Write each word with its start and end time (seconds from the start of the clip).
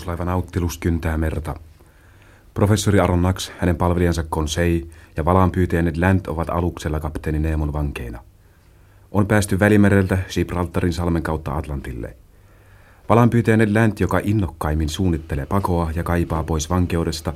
sukelluslaiva 0.00 0.24
Nautilus 0.32 0.78
kyntää 0.78 1.18
merta. 1.18 1.54
Professori 2.54 3.00
Aronnax, 3.00 3.50
hänen 3.58 3.76
palvelijansa 3.76 4.24
Konsei 4.28 4.90
ja 5.16 5.24
valaanpyytäjä 5.24 5.82
Ned 5.82 5.96
Land 6.00 6.20
ovat 6.26 6.50
aluksella 6.50 7.00
kapteeni 7.00 7.38
Neemon 7.38 7.72
vankeina. 7.72 8.18
On 9.12 9.26
päästy 9.26 9.58
Välimereltä 9.58 10.18
Gibraltarin 10.28 10.92
salmen 10.92 11.22
kautta 11.22 11.56
Atlantille. 11.56 12.16
Valaanpyytäjä 13.08 13.56
Ned 13.56 13.74
Land, 13.74 13.92
joka 14.00 14.20
innokkaimmin 14.24 14.88
suunnittelee 14.88 15.46
pakoa 15.46 15.90
ja 15.94 16.02
kaipaa 16.02 16.44
pois 16.44 16.70
vankeudesta, 16.70 17.32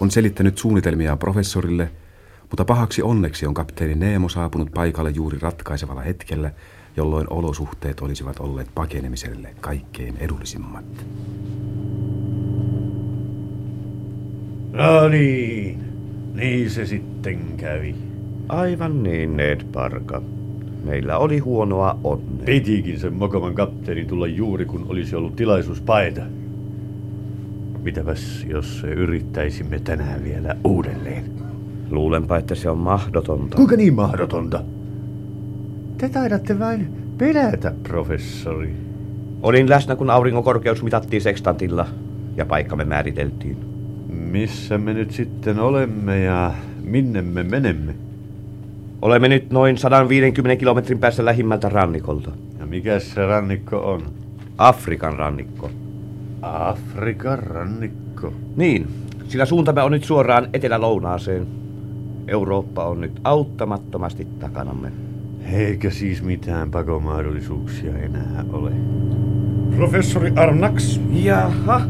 on 0.00 0.10
selittänyt 0.10 0.58
suunnitelmia 0.58 1.16
professorille, 1.16 1.90
mutta 2.50 2.64
pahaksi 2.64 3.02
onneksi 3.02 3.46
on 3.46 3.54
kapteeni 3.54 3.94
Neemo 3.94 4.28
saapunut 4.28 4.70
paikalle 4.74 5.10
juuri 5.10 5.38
ratkaisevalla 5.38 6.02
hetkellä, 6.02 6.50
jolloin 6.96 7.26
olosuhteet 7.30 8.00
olisivat 8.00 8.40
olleet 8.40 8.68
pakenemiselle 8.74 9.54
kaikkein 9.60 10.16
edullisimmat. 10.16 10.84
No 14.78 15.08
niin, 15.08 15.78
niin 16.34 16.70
se 16.70 16.86
sitten 16.86 17.38
kävi. 17.56 17.94
Aivan 18.48 19.02
niin, 19.02 19.36
Ned 19.36 19.60
Parka. 19.72 20.22
Meillä 20.84 21.18
oli 21.18 21.38
huonoa 21.38 21.98
onnea. 22.04 22.44
Pitikin 22.44 23.00
sen 23.00 23.12
mokoman 23.14 23.54
kapteeni 23.54 24.04
tulla 24.04 24.26
juuri, 24.26 24.64
kun 24.64 24.86
olisi 24.88 25.16
ollut 25.16 25.36
tilaisuus 25.36 25.80
paeta. 25.80 26.22
Mitäpäs, 27.82 28.46
jos 28.48 28.84
yrittäisimme 28.84 29.78
tänään 29.78 30.24
vielä 30.24 30.56
uudelleen? 30.64 31.24
Luulenpa, 31.90 32.36
että 32.36 32.54
se 32.54 32.70
on 32.70 32.78
mahdotonta. 32.78 33.56
Kuinka 33.56 33.76
niin 33.76 33.94
mahdotonta? 33.94 34.62
Te 35.98 36.08
taidatte 36.08 36.58
vain 36.58 36.88
pelätä, 37.18 37.74
professori. 37.82 38.74
Olin 39.42 39.70
läsnä, 39.70 39.96
kun 39.96 40.10
auringon 40.10 40.44
korkeus 40.44 40.82
mitattiin 40.82 41.22
sekstantilla 41.22 41.86
ja 42.36 42.46
paikkamme 42.46 42.84
määriteltiin. 42.84 43.67
Missä 44.08 44.78
me 44.78 44.94
nyt 44.94 45.10
sitten 45.10 45.58
olemme 45.58 46.20
ja 46.20 46.52
minne 46.84 47.22
me 47.22 47.42
menemme? 47.42 47.94
Olemme 49.02 49.28
nyt 49.28 49.50
noin 49.50 49.78
150 49.78 50.56
kilometrin 50.56 50.98
päässä 50.98 51.24
lähimmältä 51.24 51.68
rannikolta. 51.68 52.30
Ja 52.58 52.66
mikä 52.66 52.98
se 52.98 53.26
rannikko 53.26 53.92
on? 53.92 54.02
Afrikan 54.58 55.12
rannikko. 55.12 55.70
Afrikan 56.42 57.38
rannikko. 57.38 58.32
Niin, 58.56 58.86
sillä 59.28 59.44
suuntamme 59.44 59.82
on 59.82 59.92
nyt 59.92 60.04
suoraan 60.04 60.48
etelä-lounaaseen. 60.52 61.46
Eurooppa 62.28 62.84
on 62.84 63.00
nyt 63.00 63.20
auttamattomasti 63.24 64.26
takanamme. 64.40 64.92
Eikä 65.52 65.90
siis 65.90 66.22
mitään 66.22 66.70
pakomahdollisuuksia 66.70 67.98
enää 67.98 68.44
ole. 68.52 68.72
Professori 69.76 70.32
Arnax, 70.36 71.00
Jaha. 71.10 71.80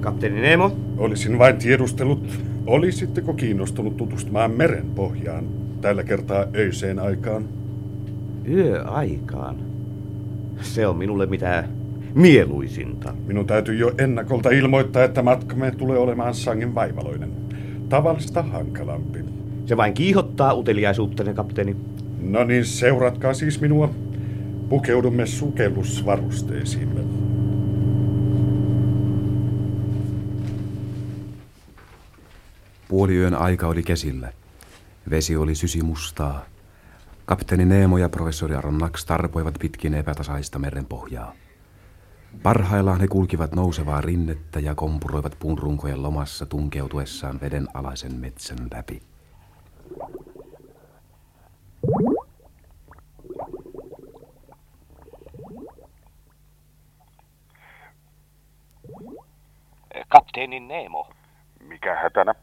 Kapteeni 0.00 0.40
Nemo, 0.40 0.76
olisin 0.96 1.38
vain 1.38 1.56
tiedustellut, 1.56 2.40
olisitteko 2.66 3.34
kiinnostunut 3.34 3.96
tutustumaan 3.96 4.50
meren 4.50 4.86
pohjaan 4.94 5.44
tällä 5.80 6.04
kertaa 6.04 6.46
öiseen 6.54 6.98
aikaan? 6.98 7.48
yöaikaan. 8.48 9.56
Se 10.60 10.86
on 10.86 10.96
minulle 10.96 11.26
mitä 11.26 11.64
mieluisinta. 12.14 13.14
Minun 13.26 13.46
täytyy 13.46 13.74
jo 13.74 13.92
ennakolta 13.98 14.50
ilmoittaa, 14.50 15.04
että 15.04 15.22
matkamme 15.22 15.70
tulee 15.70 15.98
olemaan 15.98 16.34
sangen 16.34 16.74
vaivaloinen. 16.74 17.30
Tavallista 17.88 18.42
hankalampi. 18.42 19.18
Se 19.66 19.76
vain 19.76 19.94
kiihottaa 19.94 20.54
uteliaisuuttani, 20.54 21.34
kapteeni. 21.34 21.76
No 22.22 22.44
niin, 22.44 22.64
seuratkaa 22.64 23.34
siis 23.34 23.60
minua. 23.60 23.90
Pukeudumme 24.68 25.26
sukellusvarusteisiimme. 25.26 27.13
Puoliyön 32.94 33.34
aika 33.34 33.66
oli 33.66 33.82
käsillä. 33.82 34.32
Vesi 35.10 35.36
oli 35.36 35.54
sysimustaa. 35.54 36.44
Kapteeni 37.24 37.64
Neemo 37.64 37.98
ja 37.98 38.08
professori 38.08 38.54
Aronnax 38.54 39.04
tarpoivat 39.04 39.54
pitkin 39.60 39.94
epätasaista 39.94 40.58
meren 40.58 40.86
pohjaa. 40.86 41.32
Parhaillaan 42.42 43.00
he 43.00 43.08
kulkivat 43.08 43.52
nousevaa 43.54 44.00
rinnettä 44.00 44.60
ja 44.60 44.74
kompuroivat 44.74 45.36
puun 45.38 45.58
runkojen 45.58 46.02
lomassa 46.02 46.46
tunkeutuessaan 46.46 47.40
veden 47.40 47.68
alaisen 47.74 48.14
metsän 48.14 48.58
läpi. 48.74 49.02
Kapteeni 60.08 60.60
Nemo, 60.60 61.10
Mikä 61.60 61.94
hätänä? 62.02 62.34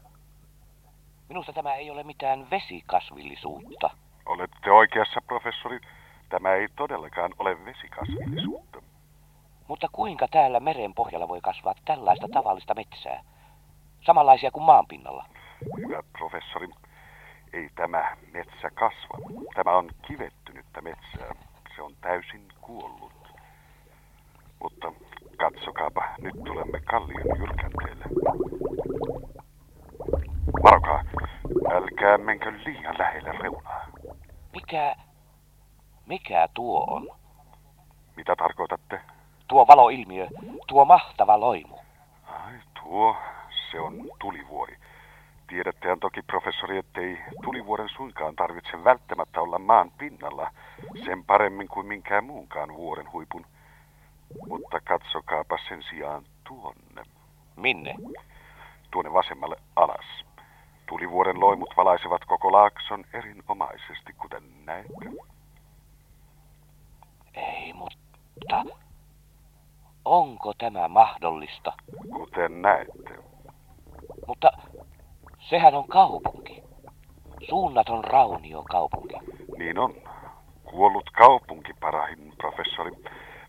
Minusta 1.32 1.52
tämä 1.52 1.74
ei 1.74 1.90
ole 1.90 2.02
mitään 2.02 2.50
vesikasvillisuutta. 2.50 3.90
Olette 4.26 4.70
oikeassa, 4.70 5.20
professori. 5.26 5.80
Tämä 6.28 6.54
ei 6.54 6.68
todellakaan 6.76 7.34
ole 7.38 7.64
vesikasvillisuutta. 7.64 8.82
Mutta 9.68 9.88
kuinka 9.92 10.28
täällä 10.28 10.60
meren 10.60 10.94
pohjalla 10.94 11.28
voi 11.28 11.40
kasvaa 11.40 11.74
tällaista 11.84 12.28
tavallista 12.32 12.74
metsää? 12.74 13.22
Samanlaisia 14.06 14.50
kuin 14.50 14.64
maanpinnalla. 14.64 15.26
Hyvä 15.76 16.02
professori, 16.18 16.68
ei 17.52 17.70
tämä 17.74 18.16
metsä 18.32 18.70
kasva. 18.74 19.18
Tämä 19.54 19.76
on 19.76 19.90
kivettynyttä 20.06 20.80
metsää. 20.80 21.34
Se 21.76 21.82
on 21.82 21.92
täysin 22.00 22.48
kuollut. 22.60 23.32
Mutta 24.62 24.92
katsokaapa, 25.38 26.02
nyt 26.18 26.34
tulemme 26.44 26.80
kallion 26.80 27.38
jyrkänteelle. 27.38 28.04
Varokaa, 30.62 31.02
älkää 31.72 32.18
menkö 32.18 32.52
liian 32.66 32.98
lähelle 32.98 33.32
reunaa. 33.32 33.86
Mikä, 34.52 34.96
mikä 36.06 36.48
tuo 36.54 36.84
on? 36.88 37.08
Mitä 38.16 38.36
tarkoitatte? 38.36 39.00
Tuo 39.48 39.66
valoilmiö, 39.66 40.26
tuo 40.66 40.84
mahtava 40.84 41.40
loimu. 41.40 41.76
Ai 42.26 42.54
tuo, 42.82 43.16
se 43.70 43.80
on 43.80 43.94
tulivuori. 44.18 44.76
Tiedättehän 45.46 46.00
toki, 46.00 46.22
professori, 46.22 46.78
ettei 46.78 47.18
tulivuoren 47.44 47.88
suinkaan 47.88 48.36
tarvitse 48.36 48.84
välttämättä 48.84 49.40
olla 49.40 49.58
maan 49.58 49.90
pinnalla 49.90 50.50
sen 51.04 51.24
paremmin 51.24 51.68
kuin 51.68 51.86
minkään 51.86 52.24
muunkaan 52.24 52.74
vuoren 52.74 53.12
huipun. 53.12 53.46
Mutta 54.48 54.80
katsokaapa 54.80 55.58
sen 55.68 55.82
sijaan 55.90 56.24
tuonne, 56.44 57.02
Minne? 57.56 57.94
tuonne 58.90 59.12
vasemmalle 59.12 59.56
alas. 59.76 60.24
Tulivuoren 60.92 61.40
loimut 61.40 61.74
valaisevat 61.76 62.24
koko 62.24 62.52
laakson 62.52 63.04
erinomaisesti, 63.12 64.12
kuten 64.18 64.42
näette. 64.64 65.10
Ei, 67.34 67.72
mutta 67.72 68.64
onko 70.04 70.54
tämä 70.58 70.88
mahdollista? 70.88 71.72
Kuten 72.12 72.62
näette. 72.62 73.18
Mutta 74.26 74.52
sehän 75.38 75.74
on 75.74 75.88
kaupunki. 75.88 76.62
Suunnaton 77.48 78.04
raunio 78.04 78.62
kaupunki. 78.62 79.14
Niin 79.58 79.78
on. 79.78 79.94
Kuollut 80.64 81.10
kaupunki, 81.10 81.72
parahin 81.80 82.32
professori. 82.36 82.92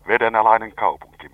Vedenalainen 0.08 0.74
kaupunki. 0.74 1.30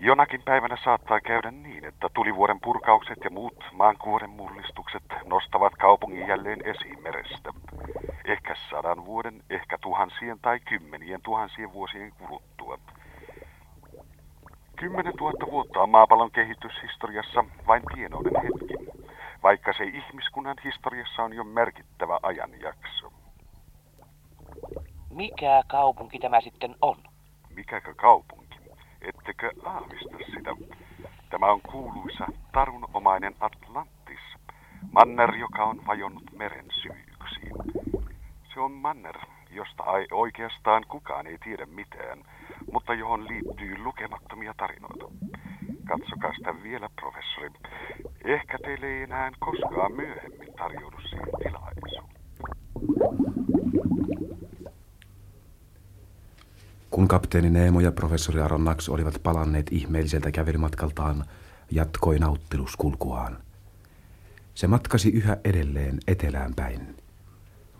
Jonakin 0.00 0.42
päivänä 0.42 0.76
saattaa 0.84 1.20
käydä 1.20 1.50
niin, 1.50 1.73
että 1.86 2.08
tulivuoren 2.14 2.60
purkaukset 2.60 3.18
ja 3.24 3.30
muut 3.30 3.64
maankuoren 3.72 4.30
mullistukset 4.30 5.02
nostavat 5.24 5.72
kaupungin 5.74 6.28
jälleen 6.28 6.60
esiin 6.64 7.02
merestä. 7.02 7.50
Ehkä 8.24 8.54
sadan 8.70 9.04
vuoden, 9.04 9.42
ehkä 9.50 9.78
tuhansien 9.78 10.38
tai 10.42 10.60
kymmenien 10.60 11.22
tuhansien 11.22 11.72
vuosien 11.72 12.12
kuluttua. 12.12 12.78
Kymmenen 14.76 15.16
tuhatta 15.18 15.46
vuotta 15.46 15.80
on 15.80 15.90
maapallon 15.90 16.30
kehityshistoriassa 16.30 17.44
vain 17.66 17.82
pienoinen 17.94 18.42
hetki, 18.42 18.74
vaikka 19.42 19.72
se 19.72 19.84
ihmiskunnan 19.84 20.56
historiassa 20.64 21.22
on 21.22 21.32
jo 21.32 21.44
merkittävä 21.44 22.18
ajanjakso. 22.22 23.12
Mikä 25.10 25.62
kaupunki 25.66 26.18
tämä 26.18 26.40
sitten 26.40 26.74
on? 26.82 26.96
Mikäkö 27.54 27.94
kaupunki? 27.94 28.58
Ettekö 29.00 29.50
aavista 29.64 30.16
sitä? 30.26 30.50
Tämä 31.34 31.52
on 31.52 31.60
kuuluisa 31.60 32.26
tarunomainen 32.52 33.34
Atlantis, 33.40 34.20
manner, 34.92 35.34
joka 35.34 35.64
on 35.64 35.86
vajonnut 35.86 36.24
meren 36.38 36.66
syvyyksiin. 36.70 37.52
Se 38.54 38.60
on 38.60 38.72
manner, 38.72 39.18
josta 39.50 39.98
ei 39.98 40.06
oikeastaan 40.12 40.84
kukaan 40.88 41.26
ei 41.26 41.38
tiedä 41.38 41.66
mitään, 41.66 42.24
mutta 42.72 42.94
johon 42.94 43.28
liittyy 43.28 43.78
lukemattomia 43.84 44.54
tarinoita. 44.56 45.04
Katsokaa 45.88 46.32
sitä 46.36 46.62
vielä, 46.62 46.88
professori. 47.00 47.50
Ehkä 48.24 48.58
teille 48.58 48.86
ei 48.86 49.02
enää 49.02 49.30
koskaan 49.38 49.92
myöhemmin 49.92 50.54
tarjoudu 50.58 51.00
siihen 51.00 51.28
tilaisuus. 51.42 52.14
Kun 56.94 57.08
kapteeni 57.08 57.50
Neemo 57.50 57.80
ja 57.80 57.92
professori 57.92 58.40
Aronnax 58.40 58.88
olivat 58.88 59.20
palanneet 59.22 59.66
ihmeelliseltä 59.70 60.30
kävelymatkaltaan, 60.30 61.24
jatkoi 61.70 62.18
nauttilus 62.18 62.76
kulkuaan. 62.76 63.38
Se 64.54 64.66
matkasi 64.66 65.10
yhä 65.10 65.36
edelleen 65.44 65.98
etelään 66.06 66.54
päin. 66.54 66.96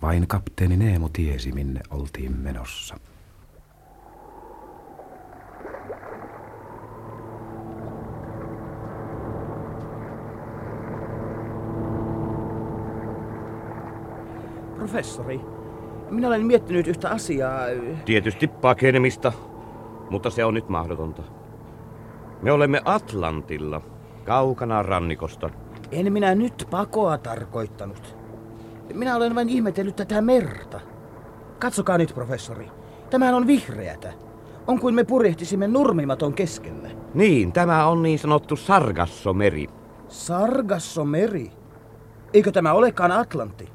Vain 0.02 0.26
kapteeni 0.26 0.76
Neemo 0.76 1.08
tiesi, 1.12 1.52
minne 1.52 1.80
oltiin 1.90 2.36
menossa. 2.36 2.96
Professori, 14.76 15.40
minä 16.14 16.28
olen 16.28 16.46
miettinyt 16.46 16.86
yhtä 16.86 17.10
asiaa. 17.10 17.60
Tietysti 18.04 18.48
pakenemista, 18.48 19.32
mutta 20.10 20.30
se 20.30 20.44
on 20.44 20.54
nyt 20.54 20.68
mahdotonta. 20.68 21.22
Me 22.42 22.52
olemme 22.52 22.82
Atlantilla, 22.84 23.80
kaukana 24.24 24.82
rannikosta. 24.82 25.50
En 25.92 26.12
minä 26.12 26.34
nyt 26.34 26.66
pakoa 26.70 27.18
tarkoittanut. 27.18 28.16
Minä 28.94 29.16
olen 29.16 29.34
vain 29.34 29.48
ihmetellyt 29.48 29.96
tätä 29.96 30.20
merta. 30.20 30.80
Katsokaa 31.58 31.98
nyt, 31.98 32.14
professori. 32.14 32.70
Tämähän 33.10 33.34
on 33.34 33.46
vihreätä. 33.46 34.12
On 34.66 34.80
kuin 34.80 34.94
me 34.94 35.04
purjehtisimme 35.04 35.68
nurmimaton 35.68 36.34
keskellä. 36.34 36.90
Niin, 37.14 37.52
tämä 37.52 37.86
on 37.86 38.02
niin 38.02 38.18
sanottu 38.18 38.56
Sargassomeri. 38.56 39.66
Sargassomeri? 40.08 41.50
Eikö 42.34 42.52
tämä 42.52 42.72
olekaan 42.72 43.12
Atlantti? 43.12 43.68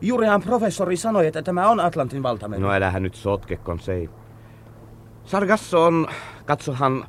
Juurihan 0.00 0.42
professori 0.42 0.96
sanoi, 0.96 1.26
että 1.26 1.42
tämä 1.42 1.68
on 1.68 1.80
Atlantin 1.80 2.22
valtameri. 2.22 2.62
No 2.62 2.70
älähän 2.70 3.02
nyt 3.02 3.14
sotke, 3.14 3.56
konsei. 3.56 4.10
Sargasso 5.24 5.84
on, 5.84 6.06
katsohan, 6.44 7.04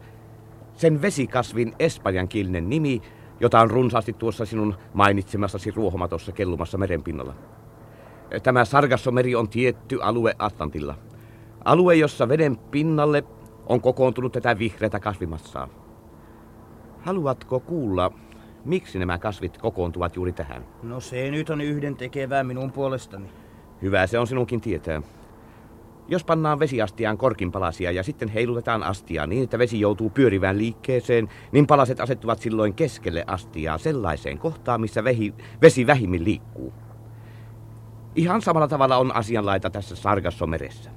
sen 0.75 1.01
vesikasvin 1.01 1.74
espanjankielinen 1.80 2.69
nimi, 2.69 3.01
jota 3.39 3.60
on 3.60 3.72
runsaasti 3.72 4.13
tuossa 4.13 4.45
sinun 4.45 4.75
mainitsemassasi 4.94 5.72
ruohomatossa 5.72 6.31
kellumassa 6.31 6.78
merenpinnalla. 6.78 7.34
Tämä 8.44 8.66
Sargassomeri 8.66 9.36
on 9.36 9.50
tietty 9.50 10.00
alue 10.01 10.36
Atlantilla. 10.39 10.95
Alue, 11.66 11.95
jossa 11.95 12.30
veden 12.30 12.57
pinnalle 12.57 13.24
on 13.69 13.81
kokoontunut 13.81 14.31
tätä 14.31 14.60
vihreätä 14.60 15.00
kasvimassaa. 15.00 15.68
Haluatko 17.00 17.60
kuulla, 17.60 18.12
miksi 18.65 19.00
nämä 19.00 19.18
kasvit 19.18 19.57
kokoontuvat 19.57 20.15
juuri 20.15 20.33
tähän? 20.33 20.65
No 20.83 21.00
se 21.00 21.31
nyt 21.31 21.50
on 21.50 21.62
yhden 21.62 21.95
tekevää 21.95 22.44
minun 22.44 22.71
puolestani. 22.71 23.30
Hyvä 23.81 24.07
se 24.07 24.19
on 24.19 24.27
sinunkin 24.27 24.62
tietää. 24.62 25.01
Jos 26.09 26.24
pannaan 26.24 26.59
vesiastiaan 26.59 27.18
korkinpalasia 27.18 27.92
ja 27.92 28.04
sitten 28.04 28.30
heilutetaan 28.30 28.83
astiaa 28.83 29.27
niin, 29.27 29.44
että 29.44 29.59
vesi 29.59 29.80
joutuu 29.80 30.09
pyörivään 30.09 30.57
liikkeeseen, 30.57 31.30
niin 31.51 31.68
palaset 31.68 32.00
asettuvat 32.00 32.39
silloin 32.39 32.74
keskelle 32.74 33.24
astiaa 33.27 33.77
sellaiseen 33.77 34.38
kohtaan, 34.38 34.81
missä 34.81 35.03
vehi, 35.03 35.33
vesi 35.62 35.88
vähimmin 35.88 36.24
liikkuu. 36.24 36.74
Ihan 38.15 38.42
samalla 38.42 38.68
tavalla 38.68 38.98
on 38.98 39.15
asianlaita 39.15 39.69
tässä 39.69 39.95
Sargassomeressä. 39.95 40.92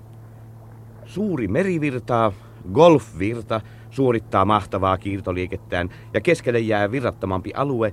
Suuri 1.04 1.48
merivirta, 1.48 2.32
golfvirta, 2.72 3.60
suorittaa 3.90 4.44
mahtavaa 4.44 4.98
kiirtoliikettään 4.98 5.88
ja 6.14 6.20
keskelle 6.20 6.58
jää 6.58 6.90
virrattomampi 6.90 7.52
alue, 7.54 7.92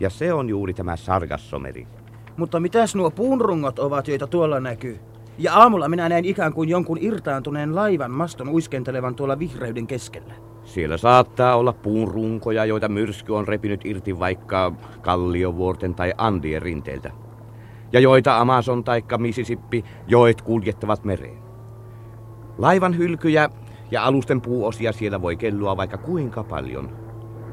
ja 0.00 0.10
se 0.10 0.32
on 0.32 0.48
juuri 0.48 0.74
tämä 0.74 0.96
Sargassomeri. 0.96 1.86
Mutta 2.36 2.60
mitäs 2.60 2.94
nuo 2.94 3.10
puunrungot 3.10 3.78
ovat, 3.78 4.08
joita 4.08 4.26
tuolla 4.26 4.60
näkyy? 4.60 5.00
Ja 5.38 5.54
aamulla 5.54 5.88
minä 5.88 6.08
näin 6.08 6.24
ikään 6.24 6.52
kuin 6.52 6.68
jonkun 6.68 6.98
irtaantuneen 7.00 7.74
laivan 7.74 8.10
maston 8.10 8.48
uiskentelevan 8.48 9.14
tuolla 9.14 9.38
vihreyden 9.38 9.86
keskellä. 9.86 10.34
Siellä 10.64 10.96
saattaa 10.96 11.56
olla 11.56 11.72
puunrunkoja, 11.72 12.64
joita 12.64 12.88
myrsky 12.88 13.32
on 13.32 13.48
repinyt 13.48 13.84
irti 13.84 14.18
vaikka 14.18 14.72
Kalliovuorten 15.00 15.94
tai 15.94 16.12
Andien 16.18 16.62
rinteiltä. 16.62 17.10
Ja 17.92 18.00
joita 18.00 18.38
Amazon 18.38 18.84
tai 18.84 19.02
Mississippi 19.18 19.84
joet 20.06 20.42
kuljettavat 20.42 21.04
mereen. 21.04 21.38
Laivan 22.58 22.98
hylkyjä 22.98 23.48
ja 23.90 24.04
alusten 24.04 24.40
puuosia 24.40 24.92
siellä 24.92 25.22
voi 25.22 25.36
kellua 25.36 25.76
vaikka 25.76 25.98
kuinka 25.98 26.44
paljon, 26.44 26.96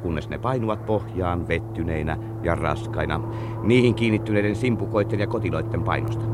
kunnes 0.02 0.30
ne 0.30 0.38
painuvat 0.38 0.86
pohjaan 0.86 1.48
vettyneinä 1.48 2.18
ja 2.44 2.56
raskaina, 2.56 3.22
niihin 3.64 3.96
kiinnittyneiden 3.96 4.56
simpukoiden 4.56 5.20
ja 5.20 5.28
kotiloiden 5.28 5.84
painosta. 5.84 6.26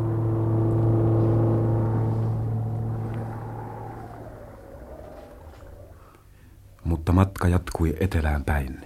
Mutta 6.83 7.11
matka 7.11 7.47
jatkui 7.47 7.95
etelään 7.99 8.45
päin, 8.45 8.81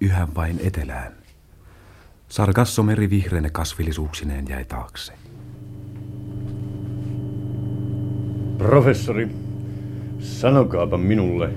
yhä 0.00 0.28
vain 0.34 0.60
etelään. 0.64 1.12
Sargassomeri 2.28 3.10
vihreänä 3.10 3.50
kasvillisuuksineen 3.50 4.44
jäi 4.48 4.64
taakse. 4.64 5.12
Professori, 8.58 9.28
sanokaapa 10.22 10.98
minulle, 10.98 11.50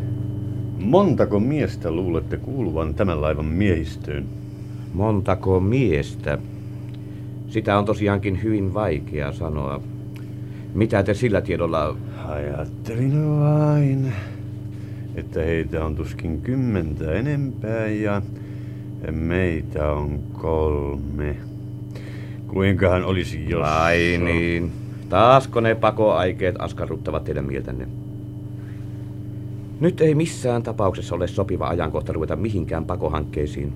montako 0.80 1.40
miestä 1.40 1.92
luulette 1.92 2.38
kuuluvan 2.38 2.96
tämän 2.96 3.22
laivan 3.22 3.46
miehistöön? 3.46 4.26
Montako 4.94 5.60
miestä? 5.60 6.38
Sitä 7.48 7.78
on 7.78 7.86
tosiaankin 7.86 8.44
hyvin 8.44 8.74
vaikea 8.74 9.32
sanoa. 9.32 9.82
Mitä 10.74 11.04
te 11.04 11.14
sillä 11.14 11.42
tiedolla... 11.42 11.98
Ajattelin 12.28 13.40
vain, 13.40 14.14
että 15.16 15.42
heitä 15.42 15.86
on 15.86 15.96
tuskin 15.96 16.42
kymmentä 16.42 17.12
enempää 17.12 17.88
ja 17.88 18.22
meitä 19.12 19.92
on 19.92 20.20
kolme. 20.34 21.36
Kuinkahan 22.48 23.04
olisi 23.04 23.50
jos... 23.50 23.68
Ai 23.68 24.18
niin. 24.24 24.72
Taasko 25.10 25.62
ne 25.62 25.76
pakoaikeet 25.76 26.56
askarruttavat 26.60 27.24
teidän 27.24 27.46
mieltänne? 27.46 27.88
Nyt 29.80 30.02
ei 30.02 30.16
missään 30.16 30.64
tapauksessa 30.64 31.16
ole 31.16 31.28
sopiva 31.28 31.68
ajankohta 31.68 32.14
ruveta 32.14 32.36
mihinkään 32.36 32.86
pakohankkeisiin. 32.86 33.74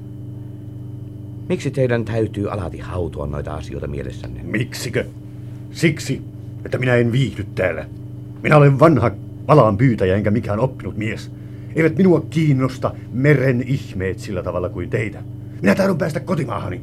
Miksi 1.50 1.72
teidän 1.72 2.06
täytyy 2.06 2.51
alati 2.51 2.79
hautua 2.79 3.27
noita 3.27 3.53
asioita 3.53 3.88
mielessänne? 3.88 4.44
Miksikö? 4.44 5.06
Siksi, 5.72 6.22
että 6.65 6.77
minä 6.77 6.96
en 6.96 7.12
viihdy 7.12 7.46
täällä. 7.56 7.86
Minä 8.44 8.58
olen 8.58 8.79
vanha 8.79 9.12
palaan 9.46 9.77
pyytäjä 9.77 10.15
enkä 10.15 10.32
mikään 10.32 10.60
oppinut 10.60 10.98
mies. 10.98 11.32
Eivät 11.75 11.98
minua 11.98 12.25
kiinnosta 12.29 12.94
meren 13.13 13.63
ihmeet 13.68 14.20
sillä 14.20 14.44
tavalla 14.44 14.70
kuin 14.70 14.89
teitä. 14.89 15.24
Minä 15.62 15.75
tahdon 15.75 15.98
päästä 15.98 16.20
kotimaahani. 16.20 16.82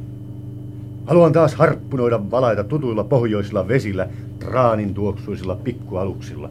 Haluan 1.07 1.33
taas 1.33 1.55
harppunoida 1.55 2.31
valaita 2.31 2.65
tutuilla 2.65 3.05
pohjoisilla 3.05 3.69
vesillä, 3.69 4.09
traanin 4.39 4.95
tuoksuisilla 4.95 5.57
pikkualuksilla. 5.57 6.51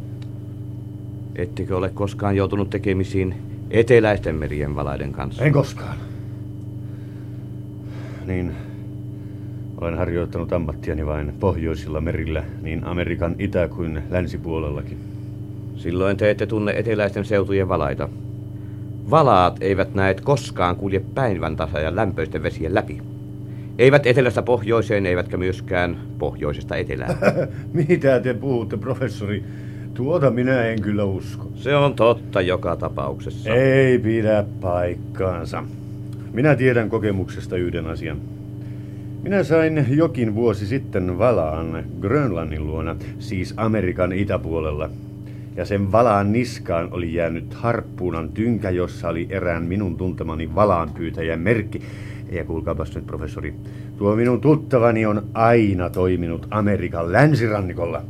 Ettekö 1.36 1.78
ole 1.78 1.90
koskaan 1.90 2.36
joutunut 2.36 2.70
tekemisiin 2.70 3.36
eteläisten 3.70 4.36
merien 4.36 4.76
valaiden 4.76 5.12
kanssa? 5.12 5.44
En 5.44 5.54
koskaan. 5.54 5.98
Niin, 8.26 8.52
olen 9.82 9.98
harjoittanut 9.98 10.54
ammattiani 10.54 11.06
vain 11.06 11.34
pohjoisilla 11.40 12.02
merillä, 12.02 12.44
niin 12.62 12.84
Amerikan 12.84 13.36
itä- 13.40 13.68
kuin 13.68 14.02
länsipuolellakin. 14.10 14.98
Silloin 15.76 16.18
te 16.18 16.30
ette 16.30 16.46
tunne 16.46 16.74
eteläisten 16.76 17.26
seutujen 17.26 17.70
valaita. 17.70 18.10
Valaat 19.10 19.58
eivät 19.62 19.94
näet 19.94 20.22
koskaan 20.22 20.76
kulje 20.76 21.02
päivän 21.16 21.56
tasa 21.56 21.80
ja 21.80 21.96
lämpöisten 21.96 22.44
vesien 22.44 22.76
läpi. 22.76 23.02
Eivät 23.78 24.08
etelästä 24.08 24.42
pohjoiseen, 24.42 25.06
eivätkä 25.06 25.38
myöskään 25.38 25.98
pohjoisesta 26.20 26.76
etelään. 26.76 27.18
Mitä 27.88 28.20
te 28.20 28.34
puhutte, 28.34 28.78
professori? 28.78 29.44
Tuota 29.96 30.32
minä 30.32 30.64
en 30.64 30.82
kyllä 30.82 31.04
usko. 31.04 31.52
Se 31.56 31.76
on 31.76 31.94
totta 31.94 32.42
joka 32.42 32.76
tapauksessa. 32.76 33.50
Ei 33.50 34.00
pidä 34.00 34.46
paikkaansa. 34.62 35.64
Minä 36.34 36.56
tiedän 36.56 36.90
kokemuksesta 36.90 37.58
yhden 37.58 37.88
asian. 37.88 38.18
Minä 39.24 39.44
sain 39.44 39.86
jokin 39.90 40.36
vuosi 40.36 40.68
sitten 40.68 41.18
valaan 41.18 41.84
Grönlannin 42.02 42.68
luona, 42.68 42.96
siis 43.20 43.54
Amerikan 43.58 44.14
itäpuolella. 44.14 44.90
Ja 45.56 45.66
sen 45.66 45.92
valaan 45.92 46.32
niskaan 46.32 46.88
oli 46.92 47.14
jäänyt 47.14 47.54
harppuunan 47.54 48.30
tynkä, 48.30 48.70
jossa 48.70 49.10
oli 49.10 49.28
erään 49.30 49.64
minun 49.64 49.98
tuntemani 49.98 50.56
valaanpyytäjän 50.56 51.40
merkki. 51.40 51.82
Ja 52.32 52.46
kuulkaapas 52.46 52.96
nyt, 52.96 53.06
professori, 53.06 53.54
tuo 53.98 54.16
minun 54.16 54.42
tuttavani 54.42 55.06
on 55.06 55.24
aina 55.34 55.90
toiminut 55.90 56.48
Amerikan 56.52 57.12
länsirannikolla. 57.12 58.02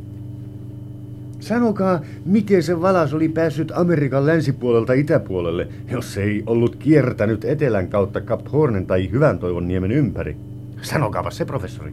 Sanokaa, 1.46 2.00
miten 2.24 2.62
se 2.62 2.80
valas 2.80 3.14
oli 3.14 3.28
päässyt 3.28 3.72
Amerikan 3.74 4.26
länsipuolelta 4.26 4.92
itäpuolelle, 4.92 5.68
jos 5.90 6.18
ei 6.18 6.42
ollut 6.46 6.76
kiertänyt 6.76 7.44
etelän 7.44 7.88
kautta 7.88 8.20
Cap 8.20 8.40
Hornen 8.52 8.86
tai 8.86 9.10
Hyvän 9.10 9.38
toivon 9.38 9.68
niemen 9.68 9.92
ympäri. 9.92 10.36
Sanokaapa 10.82 11.30
se, 11.30 11.44
professori. 11.44 11.92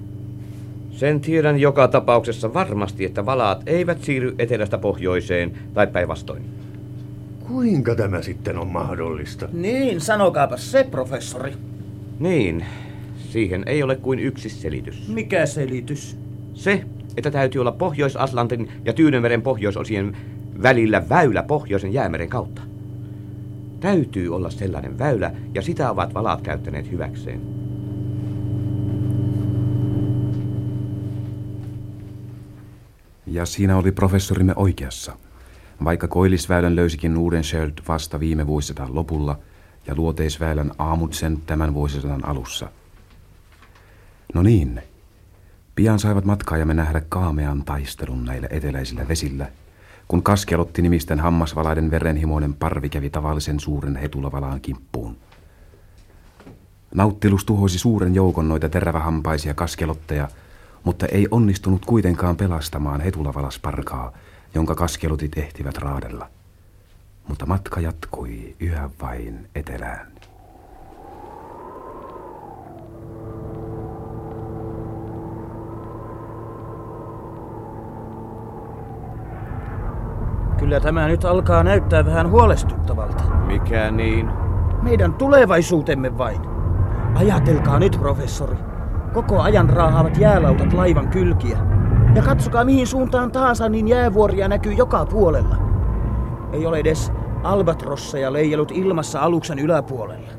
Sen 0.92 1.22
tiedän 1.22 1.60
joka 1.60 1.88
tapauksessa 1.88 2.54
varmasti, 2.54 3.06
että 3.06 3.26
valaat 3.26 3.64
eivät 3.66 4.04
siirry 4.04 4.36
etelästä 4.40 4.78
pohjoiseen 4.78 5.52
tai 5.74 5.88
päinvastoin. 5.88 6.44
Kuinka 7.48 7.96
tämä 7.96 8.22
sitten 8.22 8.58
on 8.58 8.68
mahdollista? 8.68 9.48
Niin, 9.52 10.02
sanokaapa 10.02 10.58
se, 10.58 10.88
professori. 10.92 11.54
Niin, 12.20 12.66
siihen 13.18 13.64
ei 13.66 13.84
ole 13.84 13.96
kuin 13.96 14.20
yksi 14.20 14.50
selitys. 14.50 15.08
Mikä 15.08 15.46
selitys? 15.46 16.18
Se, 16.54 16.84
että 17.18 17.32
täytyy 17.32 17.62
olla 17.62 17.72
Pohjois-Atlantin 17.72 18.72
ja 18.86 18.94
Tyynemeren 18.94 19.42
pohjoisosien 19.42 20.18
välillä 20.64 21.10
väylä 21.10 21.44
pohjoisen 21.44 21.94
jäämeren 21.94 22.30
kautta. 22.30 22.62
Täytyy 23.80 24.36
olla 24.36 24.50
sellainen 24.50 25.00
väylä, 25.00 25.32
ja 25.54 25.62
sitä 25.62 25.92
ovat 25.92 26.14
valaat 26.14 26.42
käyttäneet 26.42 26.92
hyväkseen. 26.92 27.42
Ja 33.28 33.46
siinä 33.46 33.78
oli 33.78 33.92
professorimme 33.92 34.54
oikeassa. 34.56 35.18
Vaikka 35.84 36.08
Koillisväylän 36.08 36.76
löysikin 36.76 37.14
Nordenskjöld 37.14 37.74
vasta 37.88 38.20
viime 38.20 38.48
vuosisadan 38.48 38.96
lopulla 38.96 39.40
ja 39.88 39.96
Luoteisväylän 39.96 40.72
Aamutsen 40.78 41.38
tämän 41.46 41.74
vuosisadan 41.74 42.26
alussa. 42.26 42.70
No 44.34 44.42
niin, 44.42 44.82
pian 45.76 46.00
saivat 46.00 46.26
matkaajamme 46.26 46.74
nähdä 46.74 47.02
kaamean 47.10 47.64
taistelun 47.64 48.26
näillä 48.26 48.48
eteläisillä 48.52 49.08
vesillä, 49.08 49.48
kun 50.08 50.24
kaskelotti 50.24 50.82
nimisten 50.82 51.20
hammasvalaiden 51.20 51.92
verenhimoinen 51.92 52.54
parvi 52.54 52.90
kävi 52.90 53.10
tavallisen 53.10 53.60
suuren 53.60 53.96
hetulavalaan 53.96 54.62
kimppuun. 54.62 55.18
Nauttilus 56.96 57.46
tuhoisi 57.46 57.80
suuren 57.80 58.16
joukon 58.16 58.50
noita 58.50 58.70
terävähampaisia 58.70 59.54
kaskelotteja, 59.54 60.28
mutta 60.84 61.06
ei 61.06 61.28
onnistunut 61.32 61.86
kuitenkaan 61.86 62.38
pelastamaan 62.38 63.02
hetulavalasparkaa, 63.02 64.12
jonka 64.56 64.76
kaskelutit 64.76 65.38
ehtivät 65.38 65.78
raadella. 65.78 66.30
Mutta 67.28 67.46
matka 67.46 67.80
jatkui 67.80 68.56
yhä 68.60 68.90
vain 69.02 69.50
etelään. 69.56 70.13
Kyllä 80.74 80.84
tämä 80.84 81.08
nyt 81.08 81.26
alkaa 81.26 81.64
näyttää 81.64 82.06
vähän 82.06 82.30
huolestuttavalta. 82.30 83.24
Mikä 83.24 83.92
niin? 83.92 84.30
Meidän 84.82 85.14
tulevaisuutemme 85.14 86.18
vain. 86.18 86.42
Ajatelkaa 87.16 87.80
nyt, 87.80 87.98
professori. 88.00 88.58
Koko 89.14 89.42
ajan 89.42 89.70
raahaavat 89.70 90.18
jäälautat 90.18 90.74
laivan 90.74 91.08
kylkiä. 91.08 91.58
Ja 92.16 92.22
katsokaa 92.22 92.66
mihin 92.66 92.88
suuntaan 92.88 93.32
tahansa, 93.32 93.70
niin 93.70 93.88
jäävuoria 93.88 94.48
näkyy 94.48 94.74
joka 94.74 95.06
puolella. 95.06 95.56
Ei 96.52 96.66
ole 96.66 96.80
edes 96.80 97.12
albatrosseja 97.44 98.34
leijelut 98.34 98.72
ilmassa 98.72 99.20
aluksen 99.20 99.60
yläpuolella. 99.60 100.30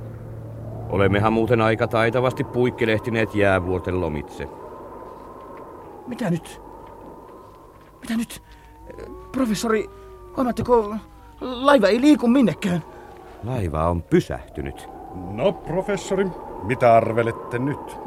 Olemmehan 0.88 1.32
muuten 1.32 1.60
aika 1.60 1.86
taitavasti 1.86 2.44
puikkelehtineet 2.44 3.34
jäävuorten 3.34 4.00
lomitse. 4.00 4.48
Mitä 6.06 6.30
nyt? 6.30 6.62
Mitä 8.00 8.16
nyt? 8.16 8.42
Professori, 9.32 9.90
huomaatteko, 10.36 10.96
laiva 11.40 11.88
ei 11.88 12.00
liiku 12.00 12.28
minnekään. 12.28 12.82
Laiva 13.44 13.88
on 13.88 14.02
pysähtynyt. 14.02 14.88
No, 15.30 15.52
professori, 15.52 16.26
mitä 16.62 16.94
arvelette 16.94 17.58
nyt? 17.58 17.98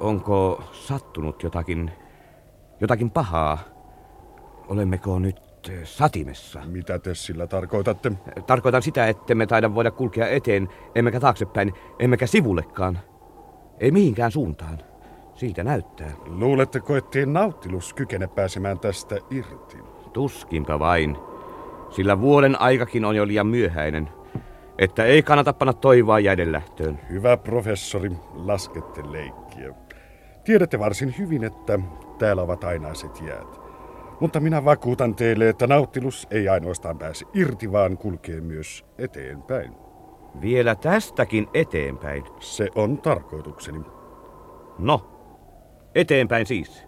Onko 0.00 0.62
sattunut 0.72 1.42
jotakin, 1.42 1.90
jotakin 2.80 3.10
pahaa? 3.10 3.58
Olemmeko 4.68 5.18
nyt 5.18 5.40
eh, 5.70 5.84
satimessa? 5.84 6.60
Mitä 6.66 6.98
te 6.98 7.14
sillä 7.14 7.46
tarkoitatte? 7.46 8.12
Tarkoitan 8.46 8.82
sitä, 8.82 9.06
että 9.06 9.34
me 9.34 9.46
taida 9.46 9.74
voida 9.74 9.90
kulkea 9.90 10.28
eteen, 10.28 10.68
emmekä 10.94 11.20
taaksepäin, 11.20 11.72
emmekä 11.98 12.26
sivullekaan. 12.26 12.98
Ei 13.80 13.90
mihinkään 13.90 14.30
suuntaan. 14.30 14.78
Siitä 15.34 15.64
näyttää. 15.64 16.12
Luuletteko, 16.26 16.96
ettei 16.96 17.26
nautilus 17.26 17.94
kykene 17.94 18.26
pääsemään 18.26 18.78
tästä 18.78 19.16
irti? 19.30 19.78
Tuskinpa 20.12 20.78
vain. 20.78 21.16
Sillä 21.92 22.20
vuoden 22.20 22.60
aikakin 22.60 23.04
on 23.04 23.16
jo 23.16 23.26
liian 23.26 23.46
myöhäinen. 23.46 24.08
Että 24.78 25.04
ei 25.04 25.22
kannata 25.22 25.52
panna 25.52 25.72
toivoa 25.72 26.20
jäiden 26.20 26.52
lähtöön. 26.52 27.00
Hyvä 27.10 27.36
professori, 27.36 28.10
laskette 28.34 29.02
leikkiä. 29.12 29.74
Tiedätte 30.44 30.78
varsin 30.78 31.14
hyvin, 31.18 31.44
että 31.44 31.78
täällä 32.18 32.42
ovat 32.42 32.64
ainaiset 32.64 33.20
jäät. 33.20 33.60
Mutta 34.20 34.40
minä 34.40 34.64
vakuutan 34.64 35.14
teille, 35.14 35.48
että 35.48 35.66
Nautilus 35.66 36.26
ei 36.30 36.48
ainoastaan 36.48 36.98
pääse 36.98 37.26
irti, 37.34 37.72
vaan 37.72 37.98
kulkee 37.98 38.40
myös 38.40 38.84
eteenpäin. 38.98 39.74
Vielä 40.40 40.74
tästäkin 40.74 41.48
eteenpäin. 41.54 42.24
Se 42.40 42.68
on 42.74 42.98
tarkoitukseni. 42.98 43.80
No, 44.78 45.00
eteenpäin 45.94 46.46
siis. 46.46 46.84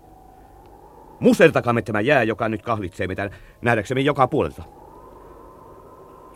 Musertakaamme 1.21 1.83
tämä 1.83 2.01
jää, 2.01 2.23
joka 2.23 2.49
nyt 2.49 2.63
kahlitsee 2.63 3.07
meitä 3.07 3.31
nähdäksemme 3.63 4.01
joka 4.01 4.29
puolelta. 4.29 4.63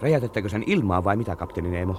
Räjätettekö 0.02 0.48
sen 0.48 0.64
ilmaan 0.66 1.04
vai 1.04 1.16
mitä, 1.16 1.36
kapteeni 1.36 1.70
Neemo? 1.70 1.94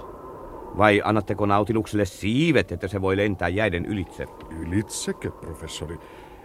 Vai 0.78 1.02
annatteko 1.04 1.46
nautilukselle 1.46 2.04
siivet, 2.04 2.72
että 2.72 2.88
se 2.88 3.00
voi 3.00 3.16
lentää 3.16 3.48
jäiden 3.48 3.86
ylitse? 3.86 4.26
Ylitsekö, 4.60 5.30
professori? 5.30 5.98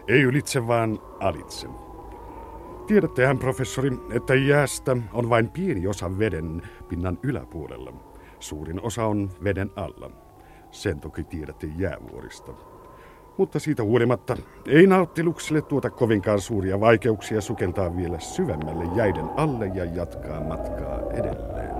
Ei 0.07 0.21
ylitse, 0.21 0.67
vaan 0.67 1.00
alitse. 1.19 1.67
Tiedättehän, 2.88 3.39
professori, 3.39 3.91
että 4.12 4.35
jäästä 4.35 4.97
on 5.13 5.29
vain 5.29 5.50
pieni 5.50 5.88
osa 5.88 6.19
veden 6.19 6.62
pinnan 6.88 7.19
yläpuolella. 7.24 7.93
Suurin 8.39 8.81
osa 8.81 9.05
on 9.05 9.29
veden 9.43 9.71
alla. 9.75 10.12
Sen 10.71 11.00
toki 11.00 11.24
tiedätte 11.24 11.67
jäävuorista. 11.77 12.75
Mutta 13.38 13.60
siitä 13.60 13.84
huolimatta 13.84 14.38
ei 14.65 14.88
nauttilukselle 14.88 15.62
tuota 15.62 15.89
kovinkaan 15.89 16.42
suuria 16.42 16.80
vaikeuksia 16.80 17.42
sukeltaa 17.42 17.98
vielä 17.98 18.20
syvemmälle 18.20 18.84
jäiden 18.96 19.30
alle 19.36 19.68
ja 19.68 19.86
jatkaa 19.86 20.44
matkaa 20.44 21.00
edelleen. 21.12 21.75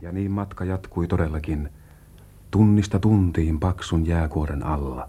Ja 0.00 0.12
niin 0.12 0.30
matka 0.30 0.64
jatkui 0.64 1.06
todellakin 1.06 1.68
tunnista 2.50 2.98
tuntiin 2.98 3.60
paksun 3.60 4.06
jääkuoren 4.06 4.62
alla. 4.66 5.08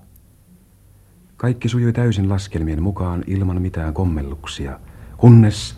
Kaikki 1.37 1.69
sujui 1.69 1.93
täysin 1.93 2.29
laskelmien 2.29 2.83
mukaan 2.83 3.23
ilman 3.27 3.61
mitään 3.61 3.93
kommelluksia, 3.93 4.79
kunnes... 5.17 5.77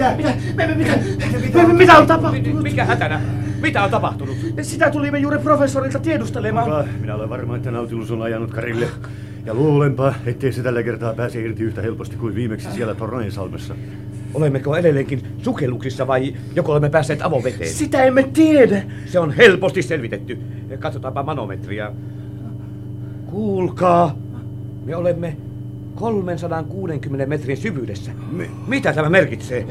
Mitä? 0.00 0.34
Mitä? 0.56 0.74
Mitä? 0.74 0.74
Mitä? 0.74 1.38
Mitä, 1.38 1.72
mitä 1.72 1.98
on 1.98 2.06
tapahtunut? 2.06 2.62
Mikä 2.62 2.84
hätänä? 2.84 3.20
Mitä 3.60 3.84
on 3.84 3.90
tapahtunut? 3.90 4.36
Sitä 4.62 4.90
tulimme 4.90 5.18
juuri 5.18 5.38
professorilta 5.38 5.98
tiedustelemaan. 5.98 6.68
Mutta 6.68 6.92
minä 7.00 7.14
olen 7.14 7.30
varma, 7.30 7.56
että 7.56 7.70
Nautilus 7.70 8.10
on 8.10 8.22
ajanut 8.22 8.50
karille. 8.50 8.88
Ja 9.44 9.54
luulenpa, 9.54 10.14
ettei 10.26 10.52
se 10.52 10.62
tällä 10.62 10.82
kertaa 10.82 11.14
pääse 11.14 11.40
irti 11.40 11.62
yhtä 11.62 11.82
helposti 11.82 12.16
kuin 12.16 12.34
viimeksi 12.34 12.72
siellä 12.72 12.94
Tornainsalmessa. 12.94 13.74
Olemmeko 14.34 14.76
edelleenkin 14.76 15.22
sukelluksissa 15.42 16.06
vai 16.06 16.34
joko 16.56 16.72
olemme 16.72 16.90
päässeet 16.90 17.22
avoveteen? 17.22 17.70
Sitä 17.70 18.04
emme 18.04 18.22
tiedä. 18.22 18.82
Se 19.06 19.18
on 19.18 19.32
helposti 19.32 19.82
selvitetty. 19.82 20.38
Katsotaanpa 20.78 21.22
manometria. 21.22 21.92
Kuulkaa, 23.26 24.16
me 24.84 24.96
olemme 24.96 25.36
360 25.94 27.26
metrin 27.26 27.56
syvyydessä. 27.56 28.12
M- 28.32 28.42
mitä 28.66 28.92
tämä 28.92 29.08
merkitsee? 29.10 29.66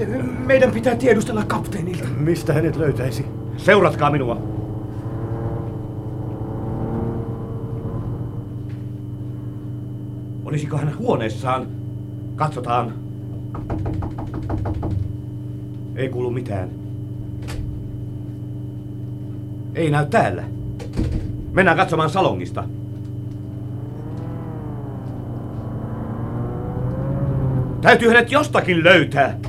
Meidän 0.45 0.71
pitää 0.71 0.95
tiedustella 0.95 1.43
kapteenilta. 1.45 2.03
Mistä 2.17 2.53
hänet 2.53 2.75
löytäisi? 2.75 3.25
Seuratkaa 3.57 4.11
minua. 4.11 4.41
Olisiko 10.45 10.77
hän 10.77 10.97
huoneessaan? 10.97 11.67
Katsotaan. 12.35 12.93
Ei 15.95 16.09
kuulu 16.09 16.31
mitään. 16.31 16.69
Ei 19.75 19.89
näy 19.91 20.05
täällä. 20.05 20.43
Mennään 21.51 21.77
katsomaan 21.77 22.09
salongista. 22.09 22.63
Täytyy 27.81 28.07
hänet 28.07 28.31
jostakin 28.31 28.83
löytää. 28.83 29.39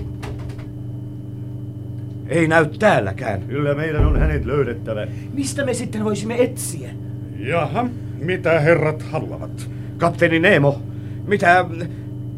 Ei 2.28 2.48
näy 2.48 2.66
täälläkään. 2.78 3.42
Kyllä 3.42 3.74
meidän 3.74 4.06
on 4.06 4.18
hänet 4.18 4.44
löydettävä. 4.44 5.06
Mistä 5.32 5.64
me 5.64 5.74
sitten 5.74 6.04
voisimme 6.04 6.42
etsiä? 6.42 6.90
Jaha, 7.38 7.88
mitä 8.18 8.60
herrat 8.60 9.02
haluavat? 9.02 9.70
Kapteeni 9.98 10.38
Nemo, 10.38 10.82
Mitä, 11.26 11.64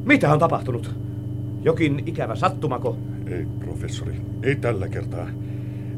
mitä 0.04 0.32
on 0.32 0.38
tapahtunut? 0.38 0.94
Jokin 1.62 2.02
ikävä 2.06 2.34
sattumako? 2.36 2.98
Ei, 3.26 3.46
professori. 3.60 4.14
Ei 4.42 4.56
tällä 4.56 4.88
kertaa. 4.88 5.28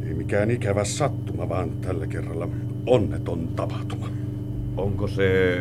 Ei 0.06 0.14
mikään 0.14 0.50
ikävä 0.50 0.84
sattuma, 0.84 1.48
vaan 1.48 1.70
tällä 1.70 2.06
kerralla 2.06 2.48
onneton 2.86 3.48
tapahtuma. 3.48 4.08
Onko 4.76 5.08
se... 5.08 5.58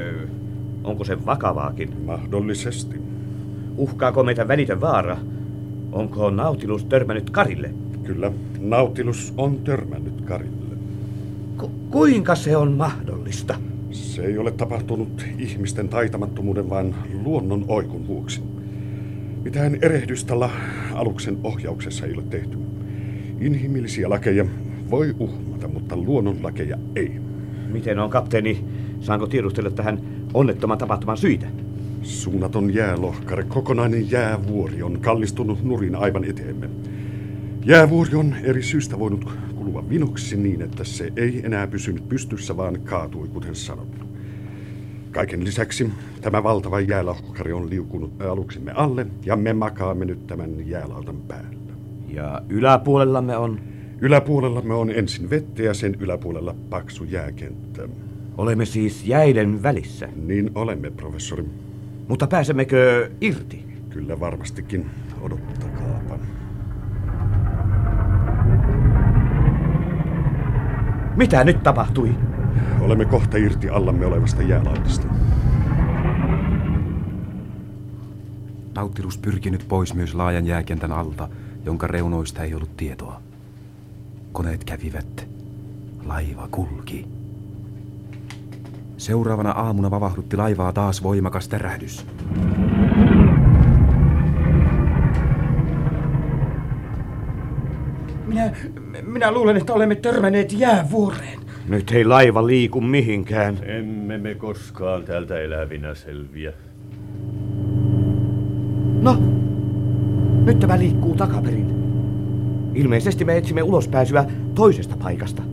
Onko 0.84 1.04
se 1.04 1.26
vakavaakin? 1.26 2.06
Mahdollisesti. 2.06 3.13
Uhkaako 3.78 4.24
meitä 4.24 4.48
välitön 4.48 4.82
vaara? 4.82 5.18
Onko 5.92 6.30
Nautilus 6.30 6.86
törmännyt 6.86 7.30
Karille? 7.30 7.70
Kyllä, 8.04 8.32
Nautilus 8.60 9.34
on 9.38 9.58
törmännyt 9.58 10.22
Karille. 10.22 10.76
Ku- 11.58 11.72
kuinka 11.92 12.36
se 12.36 12.58
on 12.58 12.72
mahdollista? 12.72 13.56
Se 13.92 14.22
ei 14.26 14.38
ole 14.38 14.52
tapahtunut 14.52 15.26
ihmisten 15.38 15.90
taitamattomuuden, 15.90 16.70
vaan 16.70 16.96
luonnon 17.24 17.66
oikun 17.68 18.08
vuoksi. 18.08 18.42
Mitään 19.44 19.78
erehdystä 19.82 20.40
la- 20.40 20.50
aluksen 20.94 21.38
ohjauksessa 21.44 22.06
ei 22.06 22.14
ole 22.14 22.24
tehty. 22.30 22.58
Inhimillisiä 23.40 24.10
lakeja 24.10 24.46
voi 24.92 25.16
uhmata, 25.20 25.68
mutta 25.68 25.98
luonnon 25.98 26.38
lakeja 26.44 26.78
ei. 26.96 27.12
Miten 27.72 28.00
on 28.00 28.10
kapteeni? 28.10 28.66
Saanko 29.00 29.28
tiedustella 29.28 29.72
tähän 29.72 30.00
onnettoman 30.34 30.78
tapahtuman 30.78 31.18
syitä? 31.18 31.46
Suunnaton 32.04 32.74
jäälohkare, 32.74 33.44
kokonainen 33.44 34.12
jäävuori 34.12 34.84
on 34.84 35.00
kallistunut 35.02 35.64
nurin 35.64 35.96
aivan 35.96 36.26
eteemme. 36.26 36.70
Jäävuori 37.66 38.16
on 38.16 38.36
eri 38.44 38.64
syystä 38.64 39.00
voinut 39.00 39.30
kulua 39.56 39.90
vinoksi 39.90 40.38
niin, 40.38 40.62
että 40.62 40.84
se 40.84 41.14
ei 41.16 41.42
enää 41.46 41.68
pysynyt 41.68 42.10
pystyssä, 42.10 42.58
vaan 42.58 42.82
kaatui, 42.82 43.28
kuten 43.28 43.56
sanottu. 43.56 44.06
Kaiken 45.12 45.44
lisäksi 45.44 45.90
tämä 46.22 46.44
valtava 46.44 46.80
jäälohkare 46.80 47.54
on 47.54 47.70
liukunut 47.70 48.22
aluksimme 48.22 48.72
alle, 48.72 49.08
ja 49.26 49.36
me 49.36 49.54
makaamme 49.54 50.06
nyt 50.06 50.28
tämän 50.28 50.68
jäälautan 50.68 51.18
päällä. 51.18 51.74
Ja 52.08 52.42
yläpuolellamme 52.50 53.38
on... 53.38 53.60
Yläpuolellamme 54.02 54.74
on 54.74 54.92
ensin 54.92 55.30
vettä 55.30 55.64
ja 55.64 55.74
sen 55.74 55.96
yläpuolella 56.00 56.56
paksu 56.70 57.04
jääkenttä. 57.04 57.90
Olemme 58.38 58.66
siis 58.66 59.06
jäiden 59.06 59.64
välissä. 59.64 60.10
Niin 60.16 60.52
olemme, 60.56 60.92
professori. 60.92 61.46
Mutta 62.08 62.28
pääsemmekö 62.28 63.12
irti? 63.22 63.66
Kyllä 63.90 64.20
varmastikin. 64.20 64.90
Odottakaapa. 65.22 66.20
Mitä 71.16 71.44
nyt 71.44 71.64
tapahtui? 71.64 72.16
Olemme 72.80 73.06
kohta 73.06 73.38
irti 73.38 73.70
allamme 73.70 74.06
olevasta 74.06 74.42
jäälautasta. 74.42 75.08
Nautilus 78.76 79.18
pyrki 79.18 79.50
nyt 79.50 79.66
pois 79.68 79.94
myös 79.94 80.16
laajan 80.16 80.46
jääkentän 80.46 80.92
alta, 80.92 81.30
jonka 81.66 81.88
reunoista 81.88 82.44
ei 82.44 82.54
ollut 82.54 82.78
tietoa. 82.78 83.22
Koneet 84.32 84.64
kävivät. 84.64 85.28
Laiva 86.06 86.48
kulki. 86.52 87.23
Seuraavana 89.04 89.52
aamuna 89.52 89.92
vavahdutti 89.92 90.38
laivaa 90.38 90.74
taas 90.74 91.04
voimakas 91.04 91.48
tärähdys. 91.48 92.06
Minä, 98.26 98.52
minä 99.02 99.32
luulen, 99.32 99.58
että 99.58 99.74
olemme 99.74 99.96
törmänneet 99.96 100.54
jäävuoreen. 100.54 101.40
Nyt 101.68 101.92
ei 101.92 102.06
laiva 102.06 102.48
liiku 102.48 102.82
mihinkään. 102.82 103.58
Emme 103.64 104.18
me 104.18 104.36
koskaan 104.36 105.04
täältä 105.04 105.40
elävinä 105.40 105.96
selviä. 105.96 106.54
No, 109.02 109.18
nyt 110.46 110.60
tämä 110.60 110.80
liikkuu 110.80 111.16
takaperin. 111.16 111.74
Ilmeisesti 112.74 113.26
me 113.26 113.38
etsimme 113.38 113.64
ulospääsyä 113.64 114.26
toisesta 114.56 114.96
paikasta. 114.98 115.53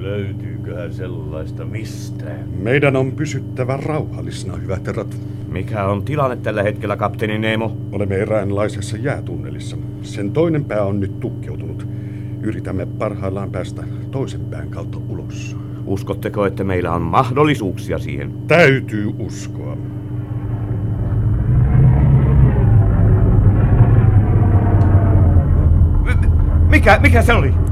Löytyyköhän 0.00 0.92
sellaista 0.92 1.64
mistään? 1.64 2.48
Meidän 2.58 2.96
on 2.96 3.12
pysyttävä 3.12 3.76
rauhallisena, 3.76 4.56
hyvät 4.56 4.86
herrat. 4.86 5.16
Mikä 5.48 5.84
on 5.84 6.02
tilanne 6.02 6.36
tällä 6.36 6.62
hetkellä, 6.62 6.96
kapteeni 6.96 7.38
Nemo? 7.38 7.76
Olemme 7.92 8.14
eräänlaisessa 8.14 8.96
jäätunnelissa. 8.96 9.76
Sen 10.02 10.32
toinen 10.32 10.64
pää 10.64 10.84
on 10.84 11.00
nyt 11.00 11.20
tukkeutunut. 11.20 11.88
Yritämme 12.42 12.86
parhaillaan 12.86 13.50
päästä 13.50 13.82
toisen 14.10 14.40
pään 14.40 14.70
kautta 14.70 14.98
ulos. 15.08 15.56
Uskotteko, 15.86 16.46
että 16.46 16.64
meillä 16.64 16.92
on 16.92 17.02
mahdollisuuksia 17.02 17.98
siihen? 17.98 18.32
Täytyy 18.48 19.14
uskoa. 19.18 19.76
Mikä, 26.68 26.98
mikä 27.02 27.22
se 27.22 27.32
oli? 27.32 27.69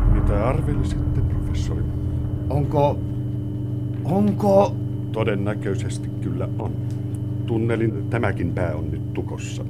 Onko... 2.59 2.99
Onko... 4.05 4.77
Todennäköisesti 5.13 6.09
kyllä 6.21 6.49
on. 6.59 6.73
Tunnelin 7.47 8.11
tämäkin 8.11 8.53
pää 8.53 8.75
on 8.75 8.91
nyt 8.91 9.15
tukossa. 9.15 9.65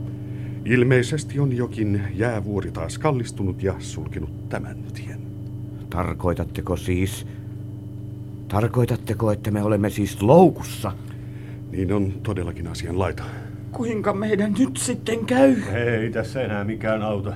Ilmeisesti 0.65 1.41
on 1.41 1.57
jokin 1.57 2.03
jäävuori 2.15 2.71
taas 2.71 2.99
kallistunut 2.99 3.63
ja 3.63 3.75
sulkenut 3.79 4.49
tämän 4.49 4.77
tien. 4.95 5.21
Tarkoitatteko 5.91 6.77
siis... 6.77 7.27
Tarkoitatteko, 8.49 9.33
että 9.33 9.51
me 9.51 9.63
olemme 9.63 9.91
siis 9.91 10.23
loukussa? 10.23 10.93
Niin 11.73 11.93
on 11.93 12.13
todellakin 12.23 12.67
asian 12.67 12.99
laita. 12.99 13.23
Kuinka 13.73 14.15
meidän 14.15 14.55
nyt 14.59 14.77
sitten 14.77 15.27
käy? 15.27 15.57
Ei 15.73 16.11
tässä 16.11 16.43
enää 16.43 16.65
mikään 16.65 17.03
auta. 17.03 17.35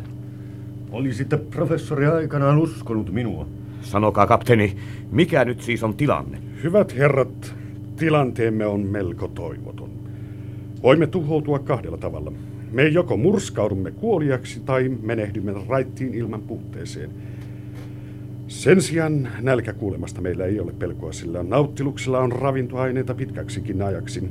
Olisitte 0.90 1.36
professori 1.36 2.06
aikanaan 2.06 2.58
uskonut 2.58 3.12
minua. 3.12 3.46
Sanokaa, 3.82 4.26
kapteeni, 4.26 4.76
mikä 5.10 5.44
nyt 5.44 5.62
siis 5.62 5.82
on 5.82 5.94
tilanne? 5.94 6.38
Hyvät 6.62 6.96
herrat, 6.96 7.54
tilanteemme 7.96 8.66
on 8.66 8.80
melko 8.80 9.28
toivoton. 9.28 9.90
Voimme 10.82 11.06
tuhoutua 11.06 11.58
kahdella 11.58 11.96
tavalla. 11.96 12.32
Me 12.72 12.88
joko 12.88 13.16
murskaudumme 13.16 13.90
kuoliaksi 13.90 14.60
tai 14.60 14.88
menehdymme 15.02 15.54
raittiin 15.68 16.14
ilman 16.14 16.42
puutteeseen. 16.42 17.10
Sen 18.48 18.82
sijaan 18.82 19.28
nälkäkuulemasta 19.40 20.20
meillä 20.20 20.44
ei 20.44 20.60
ole 20.60 20.72
pelkoa, 20.72 21.12
sillä 21.12 21.42
nauttiluksella 21.42 22.18
on 22.18 22.32
ravintoaineita 22.32 23.14
pitkäksikin 23.14 23.82
ajaksi. 23.82 24.30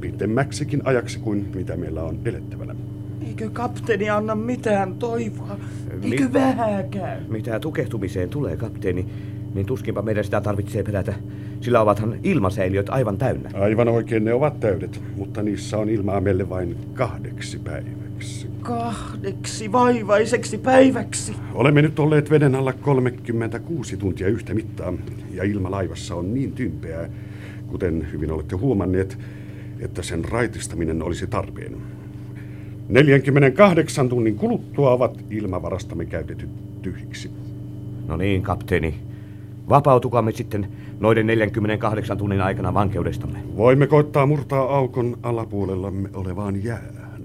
Pitemmäksikin 0.00 0.80
ajaksi 0.84 1.18
kuin 1.18 1.48
mitä 1.54 1.76
meillä 1.76 2.02
on 2.02 2.18
elettävänä. 2.24 2.74
Eikö 3.26 3.50
kapteeni 3.50 4.10
anna 4.10 4.34
mitään 4.34 4.94
toivoa? 4.94 5.58
Eikö 6.02 6.24
Mi- 6.24 6.32
vähääkään? 6.32 7.26
Mitä 7.28 7.60
tukehtumiseen 7.60 8.28
tulee, 8.28 8.56
kapteeni, 8.56 9.06
niin 9.54 9.66
tuskinpa 9.66 10.02
meidän 10.02 10.24
sitä 10.24 10.40
tarvitsee 10.40 10.82
pelätä. 10.82 11.14
Sillä 11.60 11.80
ovathan 11.80 12.18
ilmasäiliöt 12.22 12.88
aivan 12.88 13.18
täynnä. 13.18 13.50
Aivan 13.54 13.88
oikein 13.88 14.24
ne 14.24 14.32
ovat 14.32 14.60
täydet, 14.60 15.02
mutta 15.16 15.42
niissä 15.42 15.78
on 15.78 15.88
ilmaa 15.88 16.20
meille 16.20 16.48
vain 16.48 16.76
kahdeksi 16.94 17.58
päiväksi. 17.58 18.48
Kahdeksi 18.62 19.72
vaivaiseksi 19.72 20.58
päiväksi. 20.58 21.34
Olemme 21.54 21.82
nyt 21.82 21.98
olleet 21.98 22.30
veden 22.30 22.54
alla 22.54 22.72
36 22.72 23.96
tuntia 23.96 24.28
yhtä 24.28 24.54
mittaa, 24.54 24.92
ja 25.34 25.44
ilma 25.44 25.70
laivassa 25.70 26.14
on 26.14 26.34
niin 26.34 26.52
tympeää, 26.52 27.08
kuten 27.66 28.08
hyvin 28.12 28.32
olette 28.32 28.56
huomanneet, 28.56 29.18
että 29.80 30.02
sen 30.02 30.24
raitistaminen 30.24 31.02
olisi 31.02 31.26
tarpeen. 31.26 31.76
48 32.88 34.08
tunnin 34.08 34.36
kuluttua 34.36 34.90
ovat 34.90 35.24
ilmavarastamme 35.30 36.04
käytetyt 36.04 36.50
tyhjiksi. 36.82 37.30
No 38.06 38.16
niin, 38.16 38.42
kapteeni. 38.42 38.94
Vapautukamme 39.68 40.32
sitten 40.32 40.68
noiden 41.00 41.26
48 41.26 42.18
tunnin 42.18 42.40
aikana 42.40 42.74
vankeudestamme. 42.74 43.38
Voimme 43.56 43.86
koittaa 43.86 44.26
murtaa 44.26 44.76
aukon 44.76 45.18
alapuolellamme 45.22 46.08
olevaan 46.14 46.64
jäähän. 46.64 47.22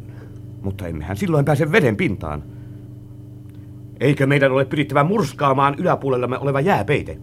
Mutta 0.62 0.88
emmehän 0.88 1.18
silloin 1.18 1.46
pääse 1.46 1.72
veden 1.72 1.96
pintaan. 1.96 2.44
Eikö 4.00 4.28
meidän 4.28 4.52
ole 4.52 4.66
pyrittävä 4.66 5.04
murskaamaan 5.04 5.76
yläpuolellamme 5.78 6.38
oleva 6.38 6.62
jääpeite? 6.62 7.18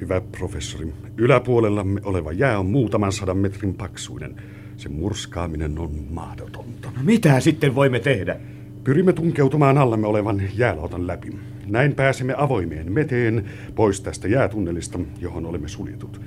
Hyvä 0.00 0.20
professori, 0.20 0.92
yläpuolellamme 1.16 2.00
oleva 2.04 2.32
jää 2.32 2.58
on 2.58 2.66
muutaman 2.66 3.12
sadan 3.12 3.38
metrin 3.38 3.74
paksuinen. 3.74 4.36
Sen 4.76 4.92
murskaaminen 4.92 5.78
on 5.78 5.90
mahdotonta. 6.10 6.92
No 6.96 7.02
mitä 7.02 7.40
sitten 7.40 7.74
voimme 7.74 8.00
tehdä? 8.00 8.36
Pyrimme 8.84 9.12
tunkeutumaan 9.12 9.78
allamme 9.78 10.06
olevan 10.06 10.42
jäälautan 10.56 11.06
läpi. 11.06 11.38
Näin 11.66 11.94
pääsemme 11.94 12.34
avoimeen 12.36 12.92
meteen 12.92 13.44
pois 13.74 14.00
tästä 14.00 14.28
jäätunnelista, 14.28 14.98
johon 15.20 15.46
olemme 15.46 15.68
suljetut. 15.68 16.20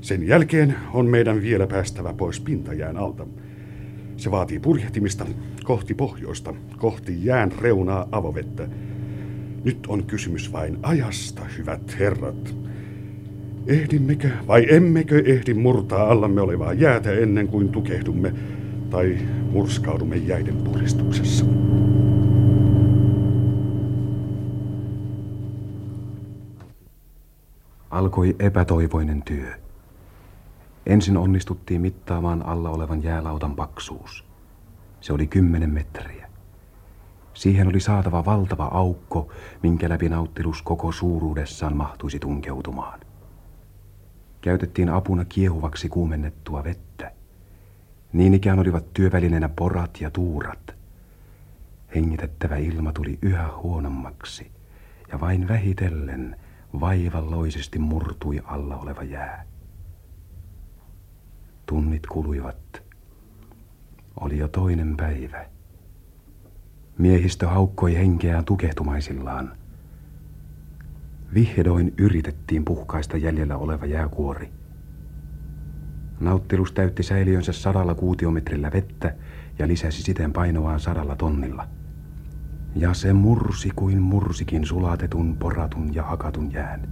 Sen 0.00 0.26
jälkeen 0.26 0.74
on 0.92 1.06
meidän 1.06 1.42
vielä 1.42 1.66
päästävä 1.66 2.12
pois 2.12 2.40
pintajään 2.40 2.96
alta. 2.96 3.26
Se 4.16 4.30
vaatii 4.30 4.58
purjehtimista 4.58 5.26
kohti 5.64 5.94
pohjoista, 5.94 6.54
kohti 6.78 7.24
jään 7.24 7.52
reunaa 7.60 8.08
avovettä. 8.12 8.68
Nyt 9.64 9.86
on 9.88 10.04
kysymys 10.04 10.52
vain 10.52 10.78
ajasta, 10.82 11.44
hyvät 11.58 11.98
herrat. 11.98 12.56
Ehdimmekö 13.66 14.30
vai 14.46 14.66
emmekö 14.70 15.22
ehdi 15.26 15.54
murtaa 15.54 16.10
allamme 16.10 16.40
olevaa 16.40 16.72
jäätä 16.72 17.12
ennen 17.12 17.48
kuin 17.48 17.68
tukehdumme 17.68 18.34
tai 18.90 19.18
murskaudumme 19.52 20.16
jäiden 20.16 20.56
puristuksessa? 20.56 21.44
Alkoi 27.90 28.36
epätoivoinen 28.38 29.22
työ. 29.22 29.52
Ensin 30.86 31.16
onnistuttiin 31.16 31.80
mittaamaan 31.80 32.46
alla 32.46 32.70
olevan 32.70 33.02
jäälautan 33.02 33.56
paksuus. 33.56 34.24
Se 35.00 35.12
oli 35.12 35.26
kymmenen 35.26 35.70
metriä. 35.70 36.28
Siihen 37.34 37.68
oli 37.68 37.80
saatava 37.80 38.24
valtava 38.24 38.64
aukko, 38.64 39.32
minkä 39.62 39.88
läpi 39.88 40.08
nauttilus 40.08 40.62
koko 40.62 40.92
suuruudessaan 40.92 41.76
mahtuisi 41.76 42.18
tunkeutumaan. 42.18 43.00
Käytettiin 44.40 44.88
apuna 44.88 45.24
kiehuvaksi 45.24 45.88
kuumennettua 45.88 46.64
vettä. 46.64 47.12
Niin 48.12 48.34
ikään 48.34 48.58
olivat 48.58 48.92
työvälineenä 48.94 49.48
porat 49.48 50.00
ja 50.00 50.10
tuurat. 50.10 50.74
Hengitettävä 51.94 52.56
ilma 52.56 52.92
tuli 52.92 53.18
yhä 53.22 53.50
huonommaksi, 53.62 54.50
ja 55.12 55.20
vain 55.20 55.48
vähitellen 55.48 56.36
vaivalloisesti 56.80 57.78
murtui 57.78 58.40
alla 58.44 58.76
oleva 58.76 59.02
jää. 59.02 59.44
Tunnit 61.66 62.06
kuluivat. 62.06 62.82
Oli 64.20 64.38
jo 64.38 64.48
toinen 64.48 64.96
päivä. 64.96 65.46
Miehistö 66.98 67.48
haukkoi 67.48 67.94
henkeään 67.94 68.44
tukehtumaisillaan. 68.44 69.59
Vihdoin 71.34 71.94
yritettiin 71.98 72.64
puhkaista 72.64 73.16
jäljellä 73.16 73.56
oleva 73.56 73.86
jääkuori. 73.86 74.52
Nauttilus 76.20 76.72
täytti 76.72 77.02
säiliönsä 77.02 77.52
sadalla 77.52 77.94
kuutiometrillä 77.94 78.70
vettä 78.72 79.14
ja 79.58 79.68
lisäsi 79.68 80.02
siten 80.02 80.32
painoaan 80.32 80.80
sadalla 80.80 81.16
tonnilla. 81.16 81.68
Ja 82.74 82.94
se 82.94 83.12
mursi 83.12 83.70
kuin 83.76 84.02
mursikin 84.02 84.66
sulatetun, 84.66 85.36
poratun 85.36 85.94
ja 85.94 86.02
hakatun 86.02 86.52
jään. 86.52 86.88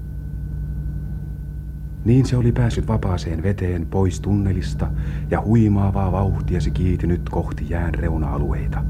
Niin 2.05 2.27
se 2.27 2.37
oli 2.37 2.53
päässyt 2.53 2.89
vapaaseen 2.89 3.43
veteen 3.43 3.87
pois 3.87 4.21
tunnelista 4.21 4.91
ja 5.31 5.41
huimaavaa 5.41 6.13
vauhtia 6.13 6.61
se 6.61 6.71
kiitynyt 6.71 7.29
kohti 7.29 7.67
jään 7.69 7.95
reuna-alueita. 7.95 8.85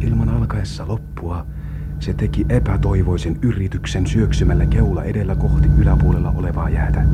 Ilman 0.00 0.28
alkaessa 0.28 0.88
loppua 0.88 1.46
se 2.00 2.14
teki 2.14 2.46
epätoivoisen 2.48 3.38
yrityksen 3.42 4.06
syöksymällä 4.06 4.66
keula 4.66 5.04
edellä 5.04 5.34
kohti 5.34 5.68
yläpuolella 5.78 6.30
olevaa 6.36 6.68
jäätä. 6.68 7.04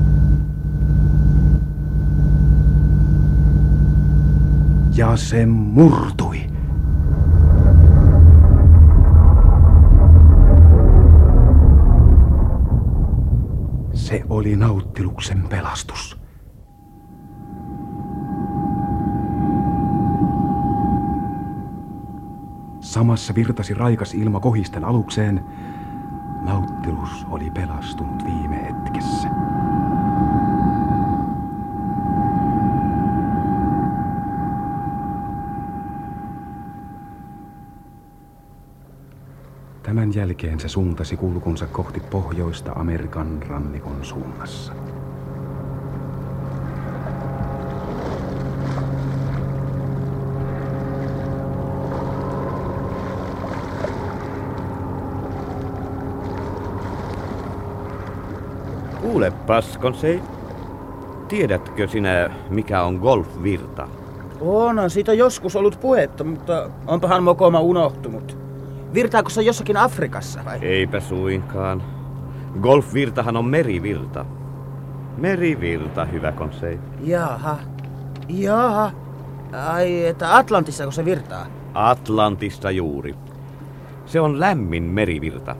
Ja 4.97 5.17
se 5.17 5.47
murtui. 5.47 6.41
Se 13.95 14.23
oli 14.29 14.57
nauttiluksen 14.57 15.43
pelastus. 15.49 16.24
Samassa 22.95 23.35
virtasi 23.35 23.75
raikas 23.75 24.15
ilma 24.15 24.41
kohisten 24.41 24.85
alukseen. 24.85 25.45
Nauttilus 26.43 27.27
oli 27.31 27.51
pelastunut 27.51 28.25
viime 28.25 28.63
hetkessä. 28.63 29.29
Tämän 39.83 40.15
jälkeen 40.15 40.61
se 40.61 40.69
suuntasi 40.69 41.17
kulkunsa 41.17 41.67
kohti 41.67 42.01
pohjoista 42.01 42.73
Amerikan 42.73 43.43
rannikon 43.43 44.05
suunnassa. 44.05 44.73
Kuulepas, 59.47 59.79
Konsei. 59.79 60.23
Tiedätkö 61.29 61.89
sinä, 61.89 62.31
mikä 62.51 62.83
on 62.83 62.97
golfvirta? 62.97 63.89
On, 64.41 64.91
siitä 64.91 65.13
joskus 65.13 65.57
ollut 65.57 65.81
puhetta, 65.81 66.25
mutta 66.25 66.71
onpahan 66.87 67.23
mokoma 67.23 67.61
unohtunut. 67.61 68.39
Virtaako 68.95 69.31
se 69.31 69.43
jossakin 69.43 69.77
Afrikassa 69.77 70.41
vai? 70.45 70.59
Eipä 70.63 71.01
suinkaan. 71.01 71.83
Golfvirtahan 72.61 73.37
on 73.37 73.45
merivirta. 73.45 74.27
Merivirta, 75.17 76.05
hyvä 76.05 76.33
konsei. 76.33 76.79
Jaha. 77.01 77.59
Jaha. 78.29 78.91
Ai, 79.69 80.07
että 80.07 80.37
Atlantissa 80.37 80.85
kun 80.85 80.93
se 80.93 81.05
virtaa? 81.05 81.47
Atlantista 81.75 82.71
juuri. 82.71 83.15
Se 84.07 84.21
on 84.21 84.41
lämmin 84.41 84.83
merivirta. 84.83 85.57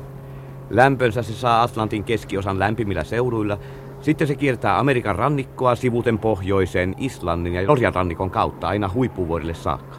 Lämpönsä 0.71 1.23
se 1.23 1.33
saa 1.33 1.63
Atlantin 1.63 2.05
keskiosan 2.05 2.59
lämpimillä 2.59 3.05
seuduilla. 3.05 3.59
Sitten 4.01 4.27
se 4.27 4.35
kiertää 4.35 4.79
Amerikan 4.79 5.17
rannikkoa 5.17 5.75
sivuten 5.75 6.19
pohjoiseen 6.19 6.95
Islannin 6.99 7.55
ja 7.55 7.67
Norjan 7.67 7.95
rannikon 7.95 8.31
kautta 8.31 8.69
aina 8.69 8.91
huippuvuodelle 8.95 9.55
saakka. 9.55 9.97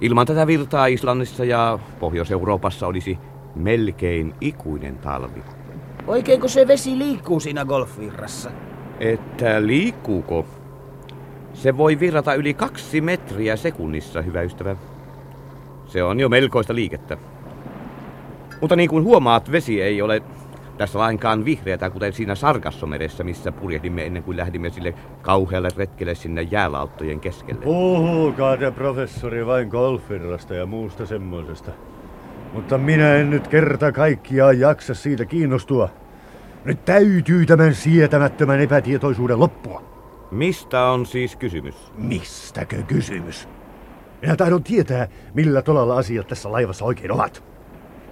Ilman 0.00 0.26
tätä 0.26 0.46
virtaa 0.46 0.86
Islannissa 0.86 1.44
ja 1.44 1.78
Pohjois-Euroopassa 2.00 2.86
olisi 2.86 3.18
melkein 3.54 4.34
ikuinen 4.40 4.98
talvi. 4.98 5.42
Oikeinko 6.06 6.48
se 6.48 6.68
vesi 6.68 6.98
liikkuu 6.98 7.40
siinä 7.40 7.64
golfvirrassa? 7.64 8.50
Että 9.00 9.66
liikkuuko? 9.66 10.46
Se 11.54 11.76
voi 11.76 12.00
virrata 12.00 12.34
yli 12.34 12.54
kaksi 12.54 13.00
metriä 13.00 13.56
sekunnissa, 13.56 14.22
hyvä 14.22 14.42
ystävä. 14.42 14.76
Se 15.86 16.02
on 16.02 16.20
jo 16.20 16.28
melkoista 16.28 16.74
liikettä. 16.74 17.16
Mutta 18.60 18.76
niin 18.76 18.90
kuin 18.90 19.04
huomaat, 19.04 19.52
vesi 19.52 19.82
ei 19.82 20.02
ole 20.02 20.22
tässä 20.78 20.98
lainkaan 20.98 21.44
vihreätä, 21.44 21.90
kuten 21.90 22.12
siinä 22.12 22.34
Sargassomeressä, 22.34 23.24
missä 23.24 23.52
purjehdimme 23.52 24.06
ennen 24.06 24.22
kuin 24.22 24.36
lähdimme 24.36 24.70
sille 24.70 24.94
kauhealle 25.22 25.68
retkelle 25.76 26.14
sinne 26.14 26.42
jäälauttojen 26.42 27.20
keskelle. 27.20 27.60
Puhukaa 27.60 28.56
te 28.56 28.70
professori 28.70 29.46
vain 29.46 29.68
golfirrasta 29.68 30.54
ja 30.54 30.66
muusta 30.66 31.06
semmoisesta. 31.06 31.70
Mutta 32.52 32.78
minä 32.78 33.14
en 33.14 33.30
nyt 33.30 33.48
kerta 33.48 33.92
kaikkiaan 33.92 34.60
jaksa 34.60 34.94
siitä 34.94 35.24
kiinnostua. 35.24 35.88
Nyt 36.64 36.84
täytyy 36.84 37.46
tämän 37.46 37.74
sietämättömän 37.74 38.60
epätietoisuuden 38.60 39.40
loppua. 39.40 39.82
Mistä 40.30 40.84
on 40.84 41.06
siis 41.06 41.36
kysymys? 41.36 41.92
Mistäkö 41.96 42.82
kysymys? 42.82 43.48
Minä 44.22 44.36
tahdon 44.36 44.62
tietää, 44.62 45.08
millä 45.34 45.62
tolalla 45.62 45.96
asiat 45.96 46.26
tässä 46.26 46.52
laivassa 46.52 46.84
oikein 46.84 47.12
ovat. 47.12 47.49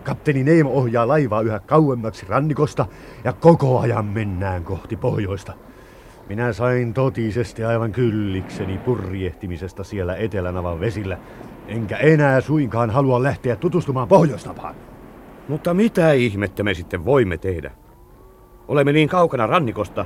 Kapteeni 0.05 0.45
Neemo 0.45 0.71
ohjaa 0.71 1.09
laivaa 1.09 1.41
yhä 1.41 1.59
kauemmaksi 1.59 2.27
rannikosta 2.29 2.87
ja 3.25 3.33
koko 3.33 3.79
ajan 3.79 4.05
mennään 4.05 4.65
kohti 4.65 4.97
pohjoista. 4.97 5.53
Minä 6.29 6.53
sain 6.53 6.95
totisesti 6.95 7.65
aivan 7.65 7.93
kyllikseni 7.93 8.79
purjehtimisesta 8.79 9.85
siellä 9.85 10.17
Etelänavan 10.17 10.81
vesillä, 10.81 11.19
enkä 11.69 11.97
enää 11.97 12.41
suinkaan 12.41 12.91
halua 12.91 13.23
lähteä 13.23 13.57
tutustumaan 13.57 14.09
pohjoistapaan. 14.09 14.75
Mutta 15.49 15.75
mitä 15.75 16.13
ihmettä 16.13 16.63
me 16.63 16.75
sitten 16.75 17.05
voimme 17.05 17.39
tehdä? 17.39 17.71
Olemme 18.69 18.93
niin 18.93 19.09
kaukana 19.09 19.47
rannikosta, 19.47 20.05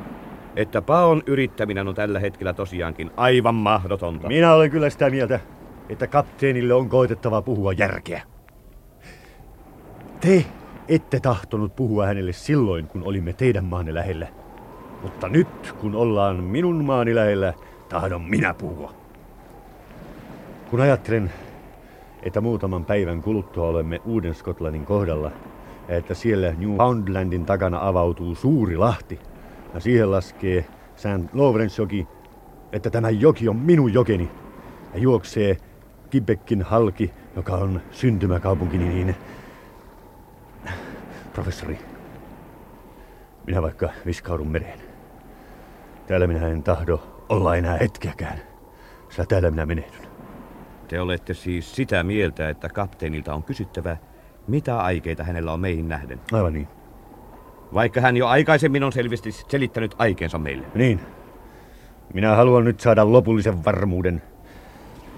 että 0.56 0.82
paon 0.82 1.22
yrittäminen 1.26 1.88
on 1.88 1.94
tällä 1.94 2.20
hetkellä 2.20 2.52
tosiaankin 2.52 3.10
aivan 3.16 3.54
mahdotonta. 3.54 4.28
Minä 4.28 4.54
olen 4.54 4.70
kyllä 4.70 4.90
sitä 4.90 5.10
mieltä, 5.10 5.40
että 5.88 6.06
kapteenille 6.06 6.74
on 6.74 6.88
koitettava 6.88 7.42
puhua 7.42 7.72
järkeä. 7.72 8.22
Te 10.22 10.46
ette 10.88 11.20
tahtonut 11.20 11.76
puhua 11.76 12.06
hänelle 12.06 12.32
silloin, 12.32 12.86
kun 12.86 13.02
olimme 13.04 13.32
teidän 13.32 13.64
maanne 13.64 13.94
lähellä. 13.94 14.28
Mutta 15.02 15.28
nyt, 15.28 15.72
kun 15.80 15.94
ollaan 15.94 16.36
minun 16.36 16.84
maani 16.84 17.14
lähellä, 17.14 17.54
tahdon 17.88 18.22
minä 18.22 18.54
puhua. 18.54 18.94
Kun 20.70 20.80
ajattelen, 20.80 21.32
että 22.22 22.40
muutaman 22.40 22.84
päivän 22.84 23.22
kuluttua 23.22 23.68
olemme 23.68 24.00
Uuden 24.04 24.34
Skotlannin 24.34 24.86
kohdalla, 24.86 25.30
ja 25.88 25.96
että 25.96 26.14
siellä 26.14 26.54
Newfoundlandin 26.58 27.46
takana 27.46 27.88
avautuu 27.88 28.34
suuri 28.34 28.76
lahti, 28.76 29.18
ja 29.74 29.80
siihen 29.80 30.10
laskee 30.10 30.64
St. 30.96 31.34
Lawrence-joki, 31.34 32.06
että 32.72 32.90
tämä 32.90 33.10
joki 33.10 33.48
on 33.48 33.56
minun 33.56 33.92
jokeni, 33.92 34.30
ja 34.94 35.00
juoksee 35.00 35.56
Kibekin 36.10 36.62
halki, 36.62 37.10
joka 37.36 37.52
on 37.52 37.80
syntymäkaupunkini, 37.90 38.88
niin 38.88 39.14
Professori, 41.32 41.78
Minä 43.46 43.62
vaikka 43.62 43.88
viskaudun 44.06 44.48
mereen. 44.48 44.78
Täällä 46.06 46.26
minä 46.26 46.48
en 46.48 46.62
tahdo 46.62 47.02
olla 47.28 47.56
enää 47.56 47.76
hetkeäkään. 47.80 48.38
Sillä 49.08 49.26
täällä 49.26 49.50
minä 49.50 49.66
menehdyn. 49.66 50.06
Te 50.88 51.00
olette 51.00 51.34
siis 51.34 51.76
sitä 51.76 52.02
mieltä, 52.02 52.48
että 52.48 52.68
kapteenilta 52.68 53.34
on 53.34 53.42
kysyttävä, 53.42 53.96
mitä 54.48 54.78
aikeita 54.78 55.24
hänellä 55.24 55.52
on 55.52 55.60
meihin 55.60 55.88
nähden. 55.88 56.20
Aivan 56.32 56.52
niin. 56.52 56.68
Vaikka 57.74 58.00
hän 58.00 58.16
jo 58.16 58.26
aikaisemmin 58.26 58.84
on 58.84 58.92
selvästi 58.92 59.32
selittänyt 59.32 59.94
aikeensa 59.98 60.38
meille. 60.38 60.66
Niin. 60.74 61.00
Minä 62.14 62.36
haluan 62.36 62.64
nyt 62.64 62.80
saada 62.80 63.12
lopullisen 63.12 63.64
varmuuden. 63.64 64.22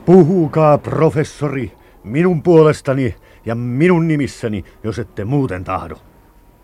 Puhukaa, 0.07 0.79
professori, 0.79 1.73
minun 2.05 2.43
puolestani 2.43 3.17
ja 3.47 3.55
minun 3.55 4.09
nimissäni, 4.09 4.65
jos 4.85 4.99
ette 4.99 5.25
muuten 5.25 5.65
tahdo. 5.65 5.95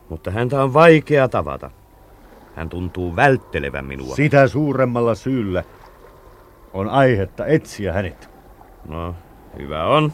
Mutta 0.09 0.31
häntä 0.31 0.63
on 0.63 0.75
vaikea 0.75 1.29
tavata. 1.29 1.71
Hän 2.55 2.69
tuntuu 2.69 3.17
välttelevän 3.17 3.85
minua. 3.85 4.15
Sitä 4.17 4.49
suuremmalla 4.49 5.15
syyllä 5.15 5.65
on 6.73 6.89
aihetta 6.89 7.47
etsiä 7.47 7.93
hänet. 7.93 8.31
No, 8.89 9.15
hyvä 9.59 9.85
on. 9.85 10.13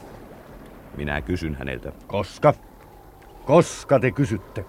Minä 0.97 1.21
kysyn 1.21 1.55
häneltä. 1.55 1.93
Koska? 2.07 2.55
Koska 3.45 4.01
te 4.01 4.11
kysytte? 4.11 4.65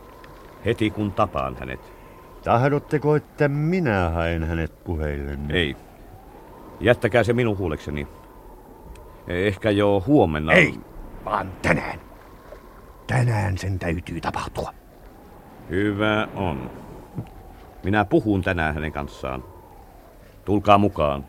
Heti 0.66 0.90
kun 0.90 1.12
tapaan 1.12 1.56
hänet. 1.60 1.80
Tahdotteko, 2.44 3.16
että 3.16 3.48
minä 3.48 4.10
haen 4.10 4.44
hänet 4.44 4.84
puheillenne? 4.84 5.54
Ei. 5.54 5.76
Jättäkää 6.80 7.24
se 7.24 7.34
minun 7.34 7.58
huolekseni. 7.58 8.08
Ehkä 9.28 9.70
jo 9.70 10.04
huomenna. 10.08 10.54
Ei, 10.54 10.74
vaan 11.30 11.52
tänään. 11.62 12.00
Tänään 13.08 13.58
sen 13.58 13.80
täytyy 13.80 14.22
tapahtua. 14.22 14.74
Hyvä 15.70 16.28
on. 16.36 16.70
Minä 17.84 18.06
puhun 18.06 18.42
tänään 18.42 18.74
hänen 18.76 18.92
kanssaan. 18.92 19.44
Tulkaa 20.46 20.78
mukaan. 20.78 21.26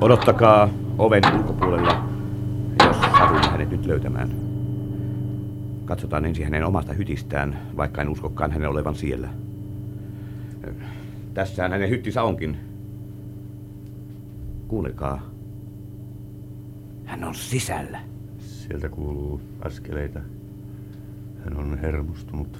Odottakaa 0.00 0.68
oven 0.98 1.22
ulkopuolella, 1.36 2.04
jos 2.86 2.96
satun 3.00 3.50
hänet 3.50 3.70
nyt 3.70 3.86
löytämään. 3.86 4.30
Katsotaan 5.84 6.24
ensin 6.24 6.44
hänen 6.44 6.64
omasta 6.64 6.92
hytistään, 6.92 7.58
vaikka 7.76 8.02
en 8.02 8.08
uskokaan 8.08 8.52
hänen 8.52 8.68
olevan 8.68 8.94
siellä. 8.94 9.28
Tässähän 11.34 11.72
hänen 11.72 11.90
hyttinsä 11.90 12.22
onkin. 12.22 12.56
Kuunnelkaa. 14.68 15.30
Hän 17.04 17.24
on 17.24 17.34
sisällä. 17.34 18.00
Sieltä 18.38 18.88
kuuluu 18.88 19.40
askeleita. 19.64 20.20
Hän 21.44 21.56
on 21.56 21.78
hermostunut. 21.78 22.58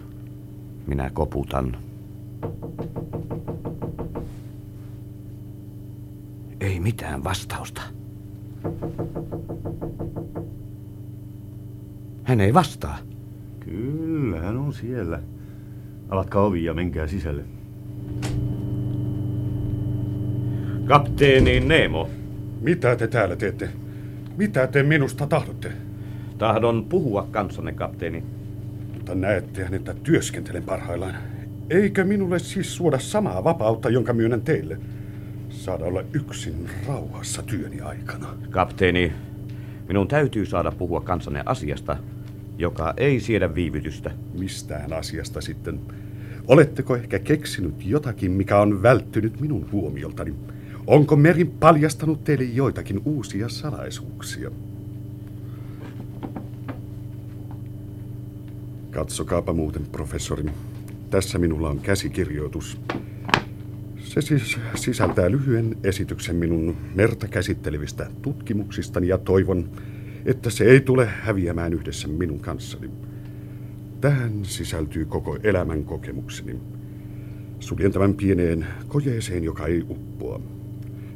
Minä 0.86 1.10
koputan. 1.10 1.76
Ei 6.60 6.80
mitään 6.80 7.24
vastausta. 7.24 7.82
Hän 12.24 12.40
ei 12.40 12.54
vastaa. 12.54 12.98
Kyllä, 13.60 14.40
hän 14.40 14.56
on 14.56 14.72
siellä. 14.72 15.22
Avatkaa 16.08 16.42
ovi 16.42 16.64
ja 16.64 16.74
menkää 16.74 17.06
sisälle. 17.06 17.44
Kapteeni 20.90 21.60
Nemo. 21.60 22.10
Mitä 22.60 22.96
te 22.96 23.08
täällä 23.08 23.36
teette? 23.36 23.68
Mitä 24.36 24.66
te 24.66 24.82
minusta 24.82 25.26
tahdotte? 25.26 25.72
Tahdon 26.38 26.84
puhua 26.84 27.28
kanssanne, 27.30 27.72
kapteeni. 27.72 28.24
Mutta 28.94 29.14
näettehän, 29.14 29.74
että 29.74 29.94
työskentelen 29.94 30.62
parhaillaan. 30.62 31.14
Eikö 31.70 32.04
minulle 32.04 32.38
siis 32.38 32.76
suoda 32.76 32.98
samaa 32.98 33.44
vapautta, 33.44 33.90
jonka 33.90 34.12
myönnän 34.12 34.40
teille? 34.40 34.78
Saada 35.50 35.84
olla 35.84 36.02
yksin 36.12 36.70
rauhassa 36.86 37.42
työni 37.42 37.80
aikana. 37.80 38.26
Kapteeni, 38.50 39.12
minun 39.88 40.08
täytyy 40.08 40.46
saada 40.46 40.72
puhua 40.72 41.00
kanssanne 41.00 41.42
asiasta, 41.46 41.96
joka 42.58 42.94
ei 42.96 43.20
siedä 43.20 43.54
viivytystä. 43.54 44.10
Mistään 44.38 44.92
asiasta 44.92 45.40
sitten. 45.40 45.80
Oletteko 46.48 46.96
ehkä 46.96 47.18
keksinyt 47.18 47.86
jotakin, 47.86 48.30
mikä 48.32 48.58
on 48.58 48.82
välttynyt 48.82 49.40
minun 49.40 49.68
huomioltani? 49.72 50.34
Onko 50.86 51.16
meri 51.16 51.44
paljastanut 51.44 52.24
teille 52.24 52.44
joitakin 52.44 53.02
uusia 53.04 53.48
salaisuuksia? 53.48 54.50
Katsokaapa 58.90 59.52
muuten, 59.52 59.86
professori. 59.92 60.44
Tässä 61.10 61.38
minulla 61.38 61.68
on 61.68 61.80
käsikirjoitus. 61.80 62.80
Se 63.98 64.20
siis 64.20 64.58
sisältää 64.74 65.30
lyhyen 65.30 65.76
esityksen 65.84 66.36
minun 66.36 66.76
merta 66.94 67.28
käsittelevistä 67.28 68.10
tutkimuksistani 68.22 69.08
ja 69.08 69.18
toivon, 69.18 69.70
että 70.24 70.50
se 70.50 70.64
ei 70.64 70.80
tule 70.80 71.06
häviämään 71.06 71.72
yhdessä 71.72 72.08
minun 72.08 72.40
kanssani. 72.40 72.90
Tähän 74.00 74.44
sisältyy 74.44 75.04
koko 75.04 75.38
elämän 75.42 75.84
kokemukseni. 75.84 76.60
Suljen 77.60 77.92
tämän 77.92 78.14
pieneen 78.14 78.66
kojeeseen, 78.88 79.44
joka 79.44 79.66
ei 79.66 79.82
uppoa. 79.88 80.40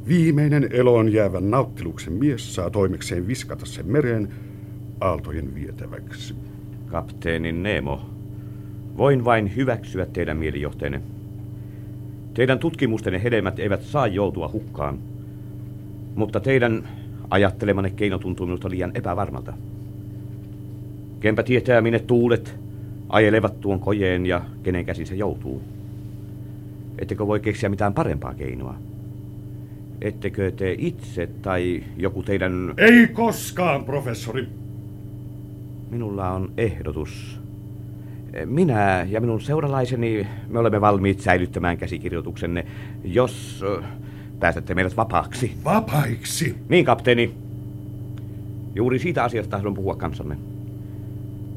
Viimeinen 0.07 0.69
eloon 0.71 1.13
jäävän 1.13 1.51
nauttiluksen 1.51 2.13
mies 2.13 2.55
saa 2.55 2.69
toimekseen 2.69 3.27
viskata 3.27 3.65
sen 3.65 3.87
mereen 3.87 4.29
aaltojen 5.01 5.55
vietäväksi. 5.55 6.35
Kapteeni 6.87 7.51
Nemo, 7.51 8.09
voin 8.97 9.25
vain 9.25 9.55
hyväksyä 9.55 10.05
teidän 10.05 10.37
mielijohteenne. 10.37 11.01
Teidän 12.33 12.59
tutkimustenne 12.59 13.23
hedelmät 13.23 13.59
eivät 13.59 13.83
saa 13.83 14.07
joutua 14.07 14.49
hukkaan, 14.53 14.99
mutta 16.15 16.39
teidän 16.39 16.87
ajattelemanne 17.29 17.89
keino 17.89 18.17
tuntuu 18.17 18.45
minusta 18.45 18.69
liian 18.69 18.91
epävarmalta. 18.95 19.53
Kenpä 21.19 21.43
tietää, 21.43 21.81
minne 21.81 21.99
tuulet 21.99 22.55
ajelevat 23.09 23.61
tuon 23.61 23.79
kojeen 23.79 24.25
ja 24.25 24.41
kenen 24.63 24.85
käsin 24.85 25.07
se 25.07 25.15
joutuu. 25.15 25.61
Ettekö 26.99 27.27
voi 27.27 27.39
keksiä 27.39 27.69
mitään 27.69 27.93
parempaa 27.93 28.33
keinoa? 28.33 28.75
Ettekö 30.01 30.51
te 30.51 30.75
itse 30.77 31.27
tai 31.41 31.83
joku 31.97 32.23
teidän... 32.23 32.73
Ei 32.77 33.07
koskaan, 33.07 33.85
professori. 33.85 34.47
Minulla 35.89 36.31
on 36.31 36.51
ehdotus. 36.57 37.39
Minä 38.45 39.07
ja 39.09 39.21
minun 39.21 39.41
seuralaiseni, 39.41 40.27
me 40.47 40.59
olemme 40.59 40.81
valmiit 40.81 41.19
säilyttämään 41.19 41.77
käsikirjoituksenne, 41.77 42.65
jos 43.03 43.63
ö, 43.67 43.81
päästätte 44.39 44.75
meidät 44.75 44.97
vapaaksi. 44.97 45.51
Vapaiksi? 45.63 46.55
Niin, 46.69 46.85
kapteeni. 46.85 47.33
Juuri 48.75 48.99
siitä 48.99 49.23
asiasta 49.23 49.51
tahdon 49.51 49.73
puhua 49.73 49.95
kanssanne. 49.95 50.37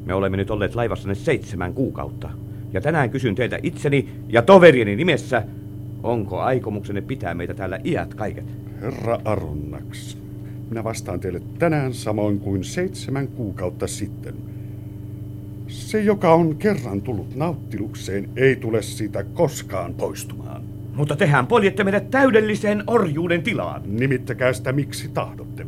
Me 0.07 0.15
olemme 0.15 0.37
nyt 0.37 0.51
olleet 0.51 0.75
laivassanne 0.75 1.15
seitsemän 1.15 1.75
kuukautta. 1.75 2.31
Ja 2.73 2.81
tänään 2.81 3.11
kysyn 3.11 3.35
teiltä 3.35 3.59
itseni 3.63 4.09
ja 4.29 4.43
toverieni 4.43 4.97
nimessä, 4.97 5.43
onko 6.03 6.41
aikomuksenne 6.41 7.01
pitää 7.01 7.35
meitä 7.35 7.55
täällä 7.55 7.81
iät 7.85 8.15
kaiket? 8.15 8.45
Herra 8.81 9.21
Aronnaks, 9.25 10.19
minä 10.71 10.85
vastaan 10.85 11.21
teille 11.21 11.43
tänään 11.59 11.95
samoin 11.95 12.41
kuin 12.41 12.65
seitsemän 12.65 13.29
kuukautta 13.29 13.87
sitten. 13.87 14.35
Se, 15.69 16.03
joka 16.03 16.35
on 16.35 16.57
kerran 16.57 17.03
tullut 17.03 17.37
nauttilukseen, 17.37 18.29
ei 18.37 18.57
tule 18.57 18.83
siitä 18.83 19.25
koskaan 19.25 19.95
poistumaan. 19.95 20.63
Mutta 20.95 21.17
tehän 21.17 21.47
poljette 21.47 21.85
meidät 21.85 22.11
täydelliseen 22.11 22.85
orjuuden 22.87 23.43
tilaan. 23.43 23.83
Nimittäkää 23.87 24.53
sitä 24.53 24.73
miksi 24.73 25.09
tahdotte. 25.09 25.67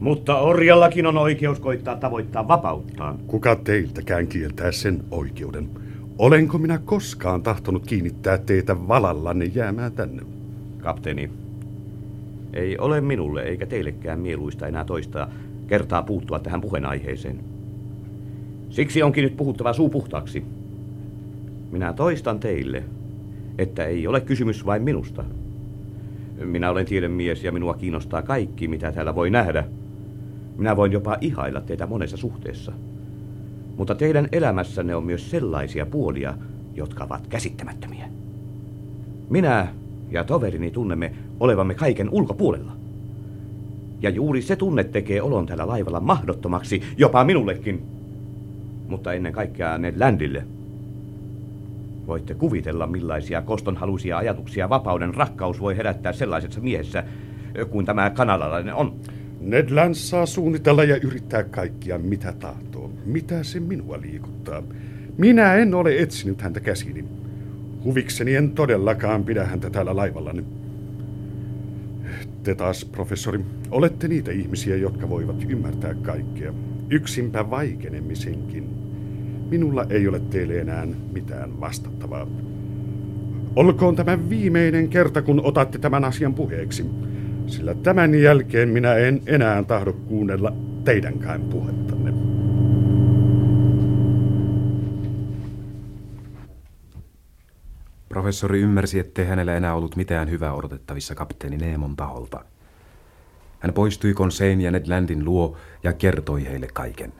Mutta 0.00 0.38
orjallakin 0.38 1.06
on 1.06 1.18
oikeus 1.18 1.60
koittaa 1.60 1.96
tavoittaa 1.96 2.48
vapauttaan. 2.48 3.18
Kuka 3.26 3.56
teiltäkään 3.56 4.26
kieltää 4.26 4.72
sen 4.72 5.04
oikeuden? 5.10 5.70
Olenko 6.18 6.58
minä 6.58 6.78
koskaan 6.78 7.42
tahtonut 7.42 7.86
kiinnittää 7.86 8.38
teitä 8.38 8.88
valallanne 8.88 9.44
jäämään 9.44 9.92
tänne? 9.92 10.22
Kapteeni, 10.78 11.30
ei 12.52 12.78
ole 12.78 13.00
minulle 13.00 13.42
eikä 13.42 13.66
teillekään 13.66 14.20
mieluista 14.20 14.66
enää 14.66 14.84
toista 14.84 15.28
kertaa 15.66 16.02
puuttua 16.02 16.38
tähän 16.38 16.60
puheenaiheeseen. 16.60 17.40
Siksi 18.70 19.02
onkin 19.02 19.24
nyt 19.24 19.36
puhuttava 19.36 19.72
suu 19.72 19.88
puhtaaksi. 19.88 20.44
Minä 21.70 21.92
toistan 21.92 22.40
teille, 22.40 22.84
että 23.58 23.84
ei 23.84 24.06
ole 24.06 24.20
kysymys 24.20 24.66
vain 24.66 24.82
minusta. 24.82 25.24
Minä 26.44 26.70
olen 26.70 26.86
tiedemies 26.86 27.44
ja 27.44 27.52
minua 27.52 27.74
kiinnostaa 27.74 28.22
kaikki, 28.22 28.68
mitä 28.68 28.92
täällä 28.92 29.14
voi 29.14 29.30
nähdä. 29.30 29.64
Minä 30.56 30.76
voin 30.76 30.92
jopa 30.92 31.16
ihailla 31.20 31.60
teitä 31.60 31.86
monessa 31.86 32.16
suhteessa. 32.16 32.72
Mutta 33.76 33.94
teidän 33.94 34.28
elämässänne 34.32 34.94
on 34.96 35.04
myös 35.04 35.30
sellaisia 35.30 35.86
puolia, 35.86 36.34
jotka 36.74 37.04
ovat 37.04 37.26
käsittämättömiä. 37.26 38.08
Minä 39.30 39.68
ja 40.10 40.24
toverini 40.24 40.70
tunnemme 40.70 41.12
olevamme 41.40 41.74
kaiken 41.74 42.10
ulkopuolella. 42.10 42.72
Ja 44.00 44.10
juuri 44.10 44.42
se 44.42 44.56
tunne 44.56 44.84
tekee 44.84 45.22
olon 45.22 45.46
tällä 45.46 45.66
laivalla 45.66 46.00
mahdottomaksi, 46.00 46.82
jopa 46.96 47.24
minullekin. 47.24 47.82
Mutta 48.88 49.12
ennen 49.12 49.32
kaikkea 49.32 49.78
Ned 49.78 49.94
Landille. 50.00 50.44
Voitte 52.06 52.34
kuvitella, 52.34 52.86
millaisia 52.86 53.42
kostonhaluisia 53.42 54.18
ajatuksia 54.18 54.68
vapauden 54.68 55.14
rakkaus 55.14 55.60
voi 55.60 55.76
herättää 55.76 56.12
sellaisessa 56.12 56.60
miehessä 56.60 57.04
kuin 57.70 57.86
tämä 57.86 58.10
kanadalainen 58.10 58.74
on. 58.74 58.92
Ned 59.40 59.70
Land 59.70 59.94
saa 59.94 60.26
suunnitella 60.26 60.84
ja 60.84 60.96
yrittää 60.96 61.44
kaikkia 61.44 61.98
mitä 61.98 62.32
tahtoo. 62.32 62.65
Mitä 63.04 63.42
se 63.42 63.60
minua 63.60 64.00
liikuttaa? 64.00 64.62
Minä 65.18 65.54
en 65.54 65.74
ole 65.74 66.02
etsinyt 66.02 66.42
häntä 66.42 66.60
käsini. 66.60 67.04
Huvikseni 67.84 68.34
en 68.34 68.50
todellakaan 68.50 69.24
pidä 69.24 69.44
häntä 69.44 69.70
täällä 69.70 69.96
laivallani. 69.96 70.44
Te 72.42 72.54
taas, 72.54 72.84
professori, 72.84 73.40
olette 73.70 74.08
niitä 74.08 74.32
ihmisiä, 74.32 74.76
jotka 74.76 75.08
voivat 75.08 75.46
ymmärtää 75.48 75.94
kaikkea. 75.94 76.54
Yksinpä 76.90 77.50
vaikenemisenkin. 77.50 78.70
Minulla 79.50 79.86
ei 79.90 80.08
ole 80.08 80.20
teille 80.20 80.58
enää 80.58 80.86
mitään 81.12 81.60
vastattavaa. 81.60 82.26
Olkoon 83.56 83.96
tämä 83.96 84.28
viimeinen 84.28 84.88
kerta, 84.88 85.22
kun 85.22 85.40
otatte 85.44 85.78
tämän 85.78 86.04
asian 86.04 86.34
puheeksi. 86.34 86.84
Sillä 87.46 87.74
tämän 87.74 88.14
jälkeen 88.14 88.68
minä 88.68 88.94
en 88.94 89.20
enää 89.26 89.62
tahdo 89.62 89.92
kuunnella 89.92 90.52
teidänkään 90.84 91.40
puhettanne. 91.40 92.05
Professori 98.16 98.60
ymmärsi, 98.60 98.98
ettei 98.98 99.26
hänellä 99.26 99.54
enää 99.54 99.74
ollut 99.74 99.96
mitään 99.96 100.30
hyvää 100.30 100.52
odotettavissa 100.52 101.14
kapteeni 101.14 101.56
Neemon 101.56 101.96
taholta. 101.96 102.44
Hän 103.60 103.72
poistui 103.72 104.14
Konsein 104.14 104.60
ja 104.60 104.70
Ned 104.70 104.88
Landin 104.88 105.24
luo 105.24 105.56
ja 105.82 105.92
kertoi 105.92 106.44
heille 106.44 106.68
kaiken. 106.72 107.12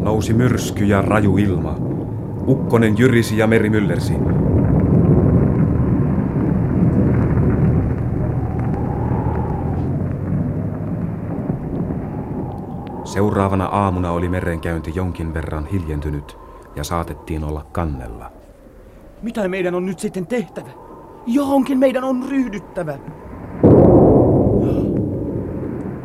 Nousi 0.00 0.34
myrsky 0.34 0.84
ja 0.84 1.02
raju 1.02 1.36
ilma. 1.36 1.76
Ukkonen 2.46 2.98
jyrisi 2.98 3.38
ja 3.38 3.46
meri 3.46 3.70
myllersi. 3.70 4.12
Seuraavana 13.12 13.66
aamuna 13.66 14.10
oli 14.12 14.28
merenkäynti 14.28 14.92
jonkin 14.94 15.34
verran 15.34 15.66
hiljentynyt 15.66 16.38
ja 16.76 16.84
saatettiin 16.84 17.44
olla 17.44 17.66
kannella. 17.72 18.30
Mitä 19.22 19.48
meidän 19.48 19.74
on 19.74 19.86
nyt 19.86 19.98
sitten 19.98 20.26
tehtävä? 20.26 20.70
Johonkin 21.26 21.78
meidän 21.78 22.04
on 22.04 22.24
ryhdyttävä. 22.30 22.98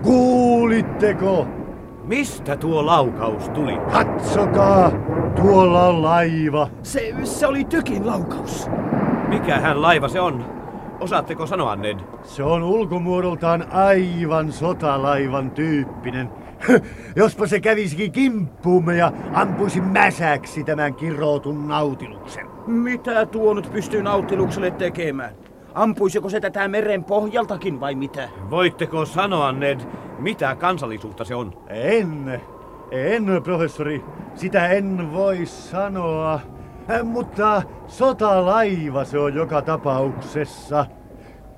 Kuulitteko? 0.04 1.48
Mistä 2.04 2.58
tuo 2.58 2.86
laukaus 2.86 3.50
tuli? 3.50 3.78
Katsokaa! 3.92 4.92
Tuolla 5.36 5.88
on 5.88 6.04
laiva. 6.04 6.68
Se, 6.84 7.16
se 7.24 7.48
oli 7.48 7.64
tykin 7.64 8.08
laukaus. 8.08 8.70
Mikähän 9.28 9.82
laiva 9.82 10.08
se 10.08 10.20
on? 10.20 10.46
Osaatteko 11.00 11.46
sanoa, 11.46 11.76
Ned? 11.76 12.00
Se 12.24 12.44
on 12.44 12.64
ulkomuodoltaan 12.64 13.66
aivan 13.72 14.52
sotalaivan 14.52 15.52
tyyppinen. 15.52 16.47
Jospa 17.16 17.48
se 17.48 17.60
kävisikin 17.60 18.12
kimppuumme 18.12 18.96
ja 18.98 19.12
ampuisi 19.34 19.82
mäsäksi 19.82 20.64
tämän 20.64 20.96
kirroutun 20.96 21.68
nautiluksen. 21.68 22.48
Mitä 22.68 23.26
tuo 23.26 23.54
nyt 23.54 23.72
pystyy 23.72 24.04
nautilukselle 24.04 24.72
tekemään? 24.72 25.36
Ampuisiko 25.74 26.30
se 26.30 26.40
tätä 26.40 26.68
meren 26.68 27.04
pohjaltakin 27.04 27.80
vai 27.80 27.96
mitä? 27.96 28.30
Voitteko 28.50 29.06
sanoa, 29.06 29.52
Ned, 29.52 29.80
mitä 30.20 30.56
kansallisuutta 30.56 31.26
se 31.26 31.36
on? 31.36 31.54
En, 31.68 32.42
en 32.92 33.26
professori, 33.44 34.04
sitä 34.36 34.68
en 34.68 35.14
voi 35.14 35.46
sanoa. 35.46 36.40
Äh, 36.90 37.04
Mutta 37.04 37.62
sotalaiva 37.88 39.06
se 39.06 39.20
on 39.20 39.36
joka 39.36 39.62
tapauksessa. 39.62 40.86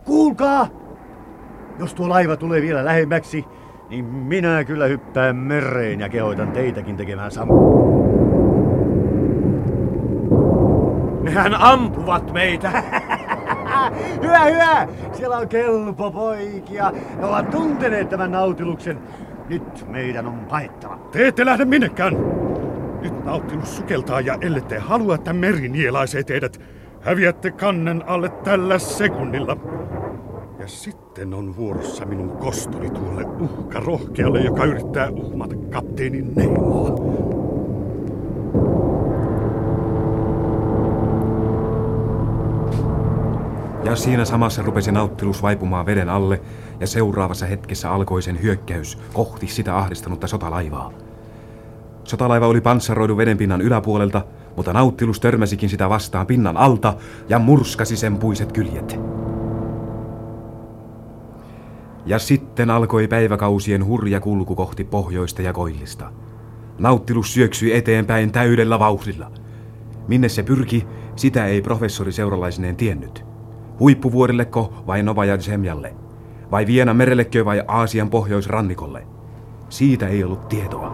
Kuulkaa! 0.06 0.68
Jos 1.80 1.94
tuo 1.94 2.10
laiva 2.10 2.36
tulee 2.36 2.62
vielä 2.62 2.86
lähemmäksi, 2.86 3.46
niin 3.90 4.06
minä 4.06 4.64
kyllä 4.64 4.86
hyppään 4.86 5.36
mereen 5.36 6.00
ja 6.00 6.10
kehoitan 6.10 6.52
teitäkin 6.52 6.98
tekemään 6.98 7.32
samoin. 7.32 7.90
Nehän 11.22 11.56
ampuvat 11.56 12.34
meitä. 12.34 12.72
Hyvä, 14.24 14.46
hyvä! 14.46 14.88
Siellä 15.14 15.38
on 15.38 15.48
kelpo 15.48 16.12
poikia. 16.12 16.92
Ne 17.18 17.26
ovat 17.26 17.50
tunteneet 17.50 18.10
tämän 18.10 18.32
nautiluksen. 18.32 19.00
Nyt 19.50 19.88
meidän 19.88 20.28
on 20.28 20.40
paettava. 20.50 21.00
Te 21.12 21.28
ette 21.28 21.46
lähde 21.46 21.66
minnekään. 21.66 22.14
Nyt 23.02 23.26
Nautilus 23.26 23.78
sukeltaa 23.78 24.22
ja 24.22 24.38
ellette 24.42 24.80
halua, 24.80 25.16
että 25.16 25.34
meri 25.34 25.70
nielaisee 25.70 26.24
teidät, 26.24 26.62
häviätte 27.02 27.52
kannen 27.52 28.04
alle 28.08 28.30
tällä 28.30 28.80
sekunnilla. 28.80 29.58
Ja 30.60 30.68
sitten 30.68 31.34
on 31.34 31.58
vuorossa 31.58 32.06
minun 32.06 32.30
kostoni 32.30 32.90
tuolle 32.90 33.26
uhkarohkealle, 33.40 34.42
joka 34.42 34.66
yrittää 34.66 35.10
uhmata 35.10 35.56
kapteenin 35.70 36.36
Neimoa. 36.36 36.90
Ja 43.84 43.96
siinä 43.96 44.26
samassa 44.26 44.62
rupesi 44.62 44.92
nauttilus 44.92 45.42
vaipumaan 45.42 45.86
veden 45.86 46.10
alle, 46.10 46.42
ja 46.80 46.88
seuraavassa 46.88 47.46
hetkessä 47.46 47.92
alkoi 47.92 48.22
sen 48.22 48.42
hyökkäys 48.42 48.98
kohti 49.14 49.48
sitä 49.48 49.78
ahdistanutta 49.78 50.28
sotalaivaa. 50.28 50.92
Sotalaiva 52.04 52.48
oli 52.48 52.62
panssaroidu 52.62 53.18
vedenpinnan 53.18 53.62
yläpuolelta, 53.62 54.22
mutta 54.56 54.74
nauttilus 54.74 55.20
törmäsikin 55.20 55.70
sitä 55.70 55.90
vastaan 55.90 56.28
pinnan 56.28 56.58
alta 56.58 56.94
ja 57.30 57.40
murskasi 57.40 57.98
sen 57.98 58.18
puiset 58.18 58.52
kyljet. 58.52 59.19
Ja 62.10 62.20
sitten 62.20 62.70
alkoi 62.70 63.08
päiväkausien 63.08 63.86
hurja 63.86 64.20
kulku 64.20 64.56
kohti 64.56 64.84
pohjoista 64.84 65.42
ja 65.42 65.54
koillista. 65.54 66.12
Nauttilus 66.80 67.34
syöksyi 67.34 67.74
eteenpäin 67.76 68.32
täydellä 68.32 68.80
vauhdilla. 68.80 69.32
Minne 70.08 70.30
se 70.30 70.44
pyrki, 70.44 70.88
sitä 71.16 71.46
ei 71.46 71.62
professori 71.62 72.12
seuralaisineen 72.12 72.76
tiennyt. 72.76 73.26
Huippuvuorilleko 73.80 74.74
vai 74.88 75.04
Novaja 75.04 75.38
Zemjalle? 75.38 75.94
Vai 76.52 76.68
Vienan 76.68 76.96
merellekö 76.96 77.46
vai 77.46 77.64
Aasian 77.68 78.10
pohjoisrannikolle? 78.10 79.08
Siitä 79.70 80.08
ei 80.08 80.24
ollut 80.24 80.48
tietoa. 80.48 80.92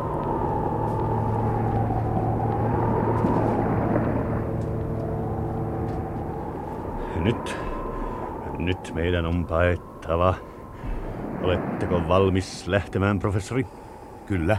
Nyt, 7.24 7.57
nyt 8.57 8.91
meidän 8.93 9.26
on 9.26 9.45
paettava. 9.45 10.36
Oletteko 11.46 12.08
valmis 12.08 12.68
lähtemään, 12.68 13.20
professori? 13.20 13.66
Kyllä. 14.26 14.58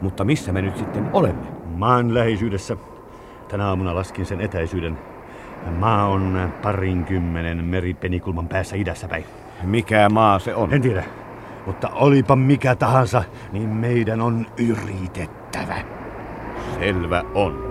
Mutta 0.00 0.24
missä 0.24 0.52
me 0.52 0.62
nyt 0.62 0.76
sitten 0.76 1.10
olemme? 1.12 1.46
Maan 1.76 2.14
läheisyydessä. 2.14 2.76
Tänä 3.48 3.68
aamuna 3.68 3.94
laskin 3.94 4.26
sen 4.26 4.40
etäisyyden. 4.40 4.98
Maa 5.78 6.06
on 6.08 6.52
parinkymmenen 6.62 7.64
meripenikulman 7.64 8.48
päässä 8.48 8.76
idässä 8.76 9.08
päin. 9.08 9.24
Mikä 9.62 10.08
maa 10.08 10.38
se 10.38 10.54
on? 10.54 10.74
En 10.74 10.82
tiedä. 10.82 11.04
Mutta 11.66 11.88
olipa 11.88 12.36
mikä 12.36 12.74
tahansa, 12.74 13.22
niin 13.52 13.68
meidän 13.68 14.20
on 14.20 14.46
yritettävä. 14.58 15.76
Selvä 16.78 17.22
on. 17.34 17.66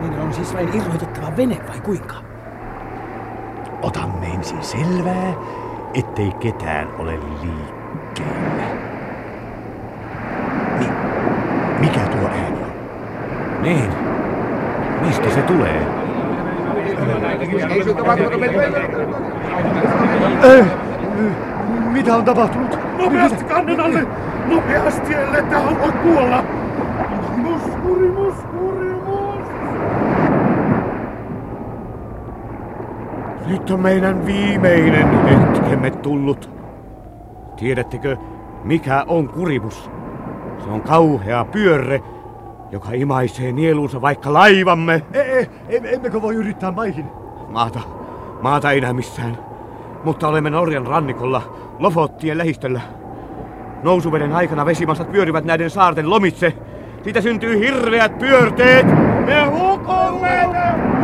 Meidän 0.00 0.20
on 0.20 0.34
siis 0.34 0.54
vain 0.54 0.74
irrotettava 0.74 1.36
vene 1.36 1.60
vai 1.68 1.80
kuinka? 1.80 2.14
Otamme 3.82 4.26
ensin 4.26 4.62
selvää, 4.62 5.34
ettei 5.94 6.32
ketään 6.40 6.88
ole 6.98 7.12
liikkeellä. 7.12 8.62
Niin, 10.78 10.92
mikä 11.80 12.00
tuo 12.00 12.28
ääni 12.28 12.62
on? 12.62 12.72
Niin. 13.62 13.90
Mistä 15.06 15.30
se 15.30 15.42
tulee? 15.42 15.86
Äh, 20.44 20.66
mitä 21.92 22.16
on 22.16 22.24
tapahtunut? 22.24 22.78
Nopeasti 22.98 23.44
kannen 23.44 23.80
alle! 23.80 24.06
Nopeasti, 24.46 25.14
ellette 25.14 25.56
halua 25.56 25.92
kuolla! 25.92 26.44
Muskuri, 27.36 28.08
muskuri, 28.08 28.08
muskuri! 28.08 28.87
Nyt 33.48 33.70
on 33.70 33.80
meidän 33.80 34.26
viimeinen 34.26 35.24
hetkemme 35.24 35.90
tullut. 35.90 36.50
Tiedättekö, 37.56 38.16
mikä 38.64 39.04
on 39.06 39.28
kurimus? 39.28 39.90
Se 40.64 40.70
on 40.70 40.82
kauhea 40.82 41.44
pyörre, 41.44 42.02
joka 42.72 42.88
imaisee 42.92 43.52
nieluunsa 43.52 44.00
vaikka 44.00 44.32
laivamme. 44.32 45.02
E, 45.12 45.20
e, 45.20 45.48
emmekö 45.68 46.22
voi 46.22 46.34
yrittää 46.34 46.72
maihin? 46.72 47.06
Maata, 47.48 47.80
maata 48.42 48.70
ei 48.70 48.80
näe 48.80 48.92
missään. 48.92 49.38
Mutta 50.04 50.28
olemme 50.28 50.50
Norjan 50.50 50.86
rannikolla, 50.86 51.42
Lofottien 51.78 52.38
lähistöllä. 52.38 52.80
Nousuveden 53.82 54.32
aikana 54.32 54.66
vesimassat 54.66 55.12
pyörivät 55.12 55.44
näiden 55.44 55.70
saarten 55.70 56.10
lomitse. 56.10 56.52
Siitä 57.04 57.20
syntyy 57.20 57.58
hirveät 57.58 58.18
pyörteet. 58.18 58.86
Me 59.26 59.44
hukumme! 59.44 60.97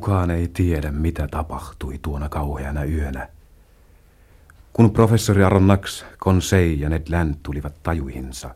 Kukaan 0.00 0.30
ei 0.30 0.48
tiedä, 0.48 0.92
mitä 0.92 1.28
tapahtui 1.28 1.98
tuona 2.02 2.28
kauheana 2.28 2.84
yönä. 2.84 3.28
Kun 4.72 4.90
professori 4.90 5.44
Aronnax, 5.44 6.04
Konsei 6.18 6.80
ja 6.80 6.88
Ned 6.88 7.02
Land 7.10 7.34
tulivat 7.42 7.82
tajuihinsa, 7.82 8.54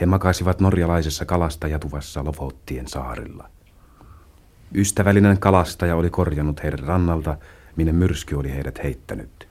he 0.00 0.06
makasivat 0.06 0.60
norjalaisessa 0.60 1.24
kalastajatuvassa 1.24 2.24
Lofottien 2.24 2.88
saarilla. 2.88 3.50
Ystävällinen 4.74 5.38
kalastaja 5.38 5.96
oli 5.96 6.10
korjannut 6.10 6.62
heidän 6.62 6.78
rannalta, 6.78 7.36
minne 7.76 7.92
myrsky 7.92 8.34
oli 8.34 8.54
heidät 8.54 8.82
heittänyt. 8.82 9.48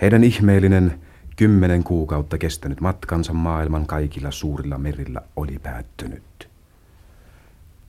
Heidän 0.00 0.24
ihmeellinen, 0.24 1.00
kymmenen 1.36 1.84
kuukautta 1.84 2.38
kestänyt 2.38 2.80
matkansa 2.80 3.32
maailman 3.32 3.86
kaikilla 3.86 4.30
suurilla 4.30 4.78
merillä 4.78 5.20
oli 5.36 5.58
päättynyt. 5.58 6.45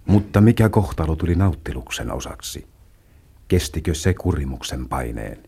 Mutta 0.08 0.42
mikä 0.42 0.70
kohtalo 0.70 1.16
tuli 1.16 1.36
nauttiluksen 1.36 2.12
osaksi? 2.12 2.68
Kestikö 3.48 3.94
se 3.94 4.14
kurimuksen 4.14 4.90
paineen? 4.90 5.44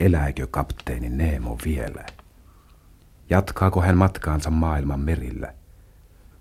Elääkö 0.00 0.46
kapteeni 0.46 1.08
Neemo 1.08 1.58
vielä? 1.64 2.04
Jatkaako 3.30 3.80
hän 3.80 3.96
matkaansa 3.96 4.50
maailman 4.50 5.00
merillä? 5.00 5.54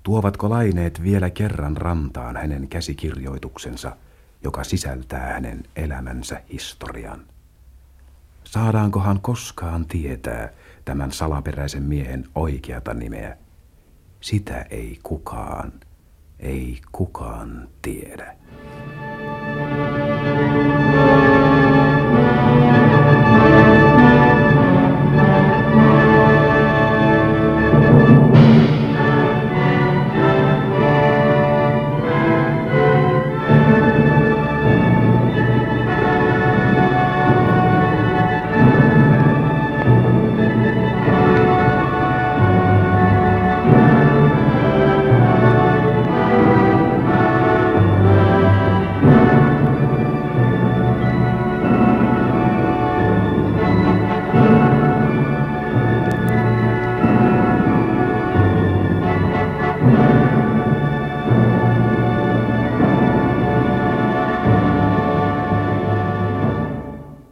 Tuovatko 0.03 0.49
laineet 0.49 1.03
vielä 1.03 1.29
kerran 1.29 1.77
rantaan 1.77 2.37
hänen 2.37 2.67
käsikirjoituksensa, 2.67 3.97
joka 4.43 4.63
sisältää 4.63 5.33
hänen 5.33 5.63
elämänsä 5.75 6.41
historian? 6.51 7.25
Saadaankohan 8.43 9.21
koskaan 9.21 9.85
tietää 9.85 10.49
tämän 10.85 11.11
salaperäisen 11.11 11.83
miehen 11.83 12.25
oikeata 12.35 12.93
nimeä? 12.93 13.37
Sitä 14.21 14.61
ei 14.61 14.99
kukaan, 15.03 15.73
ei 16.41 16.81
kukaan 16.91 17.67
tiedä. 17.81 18.35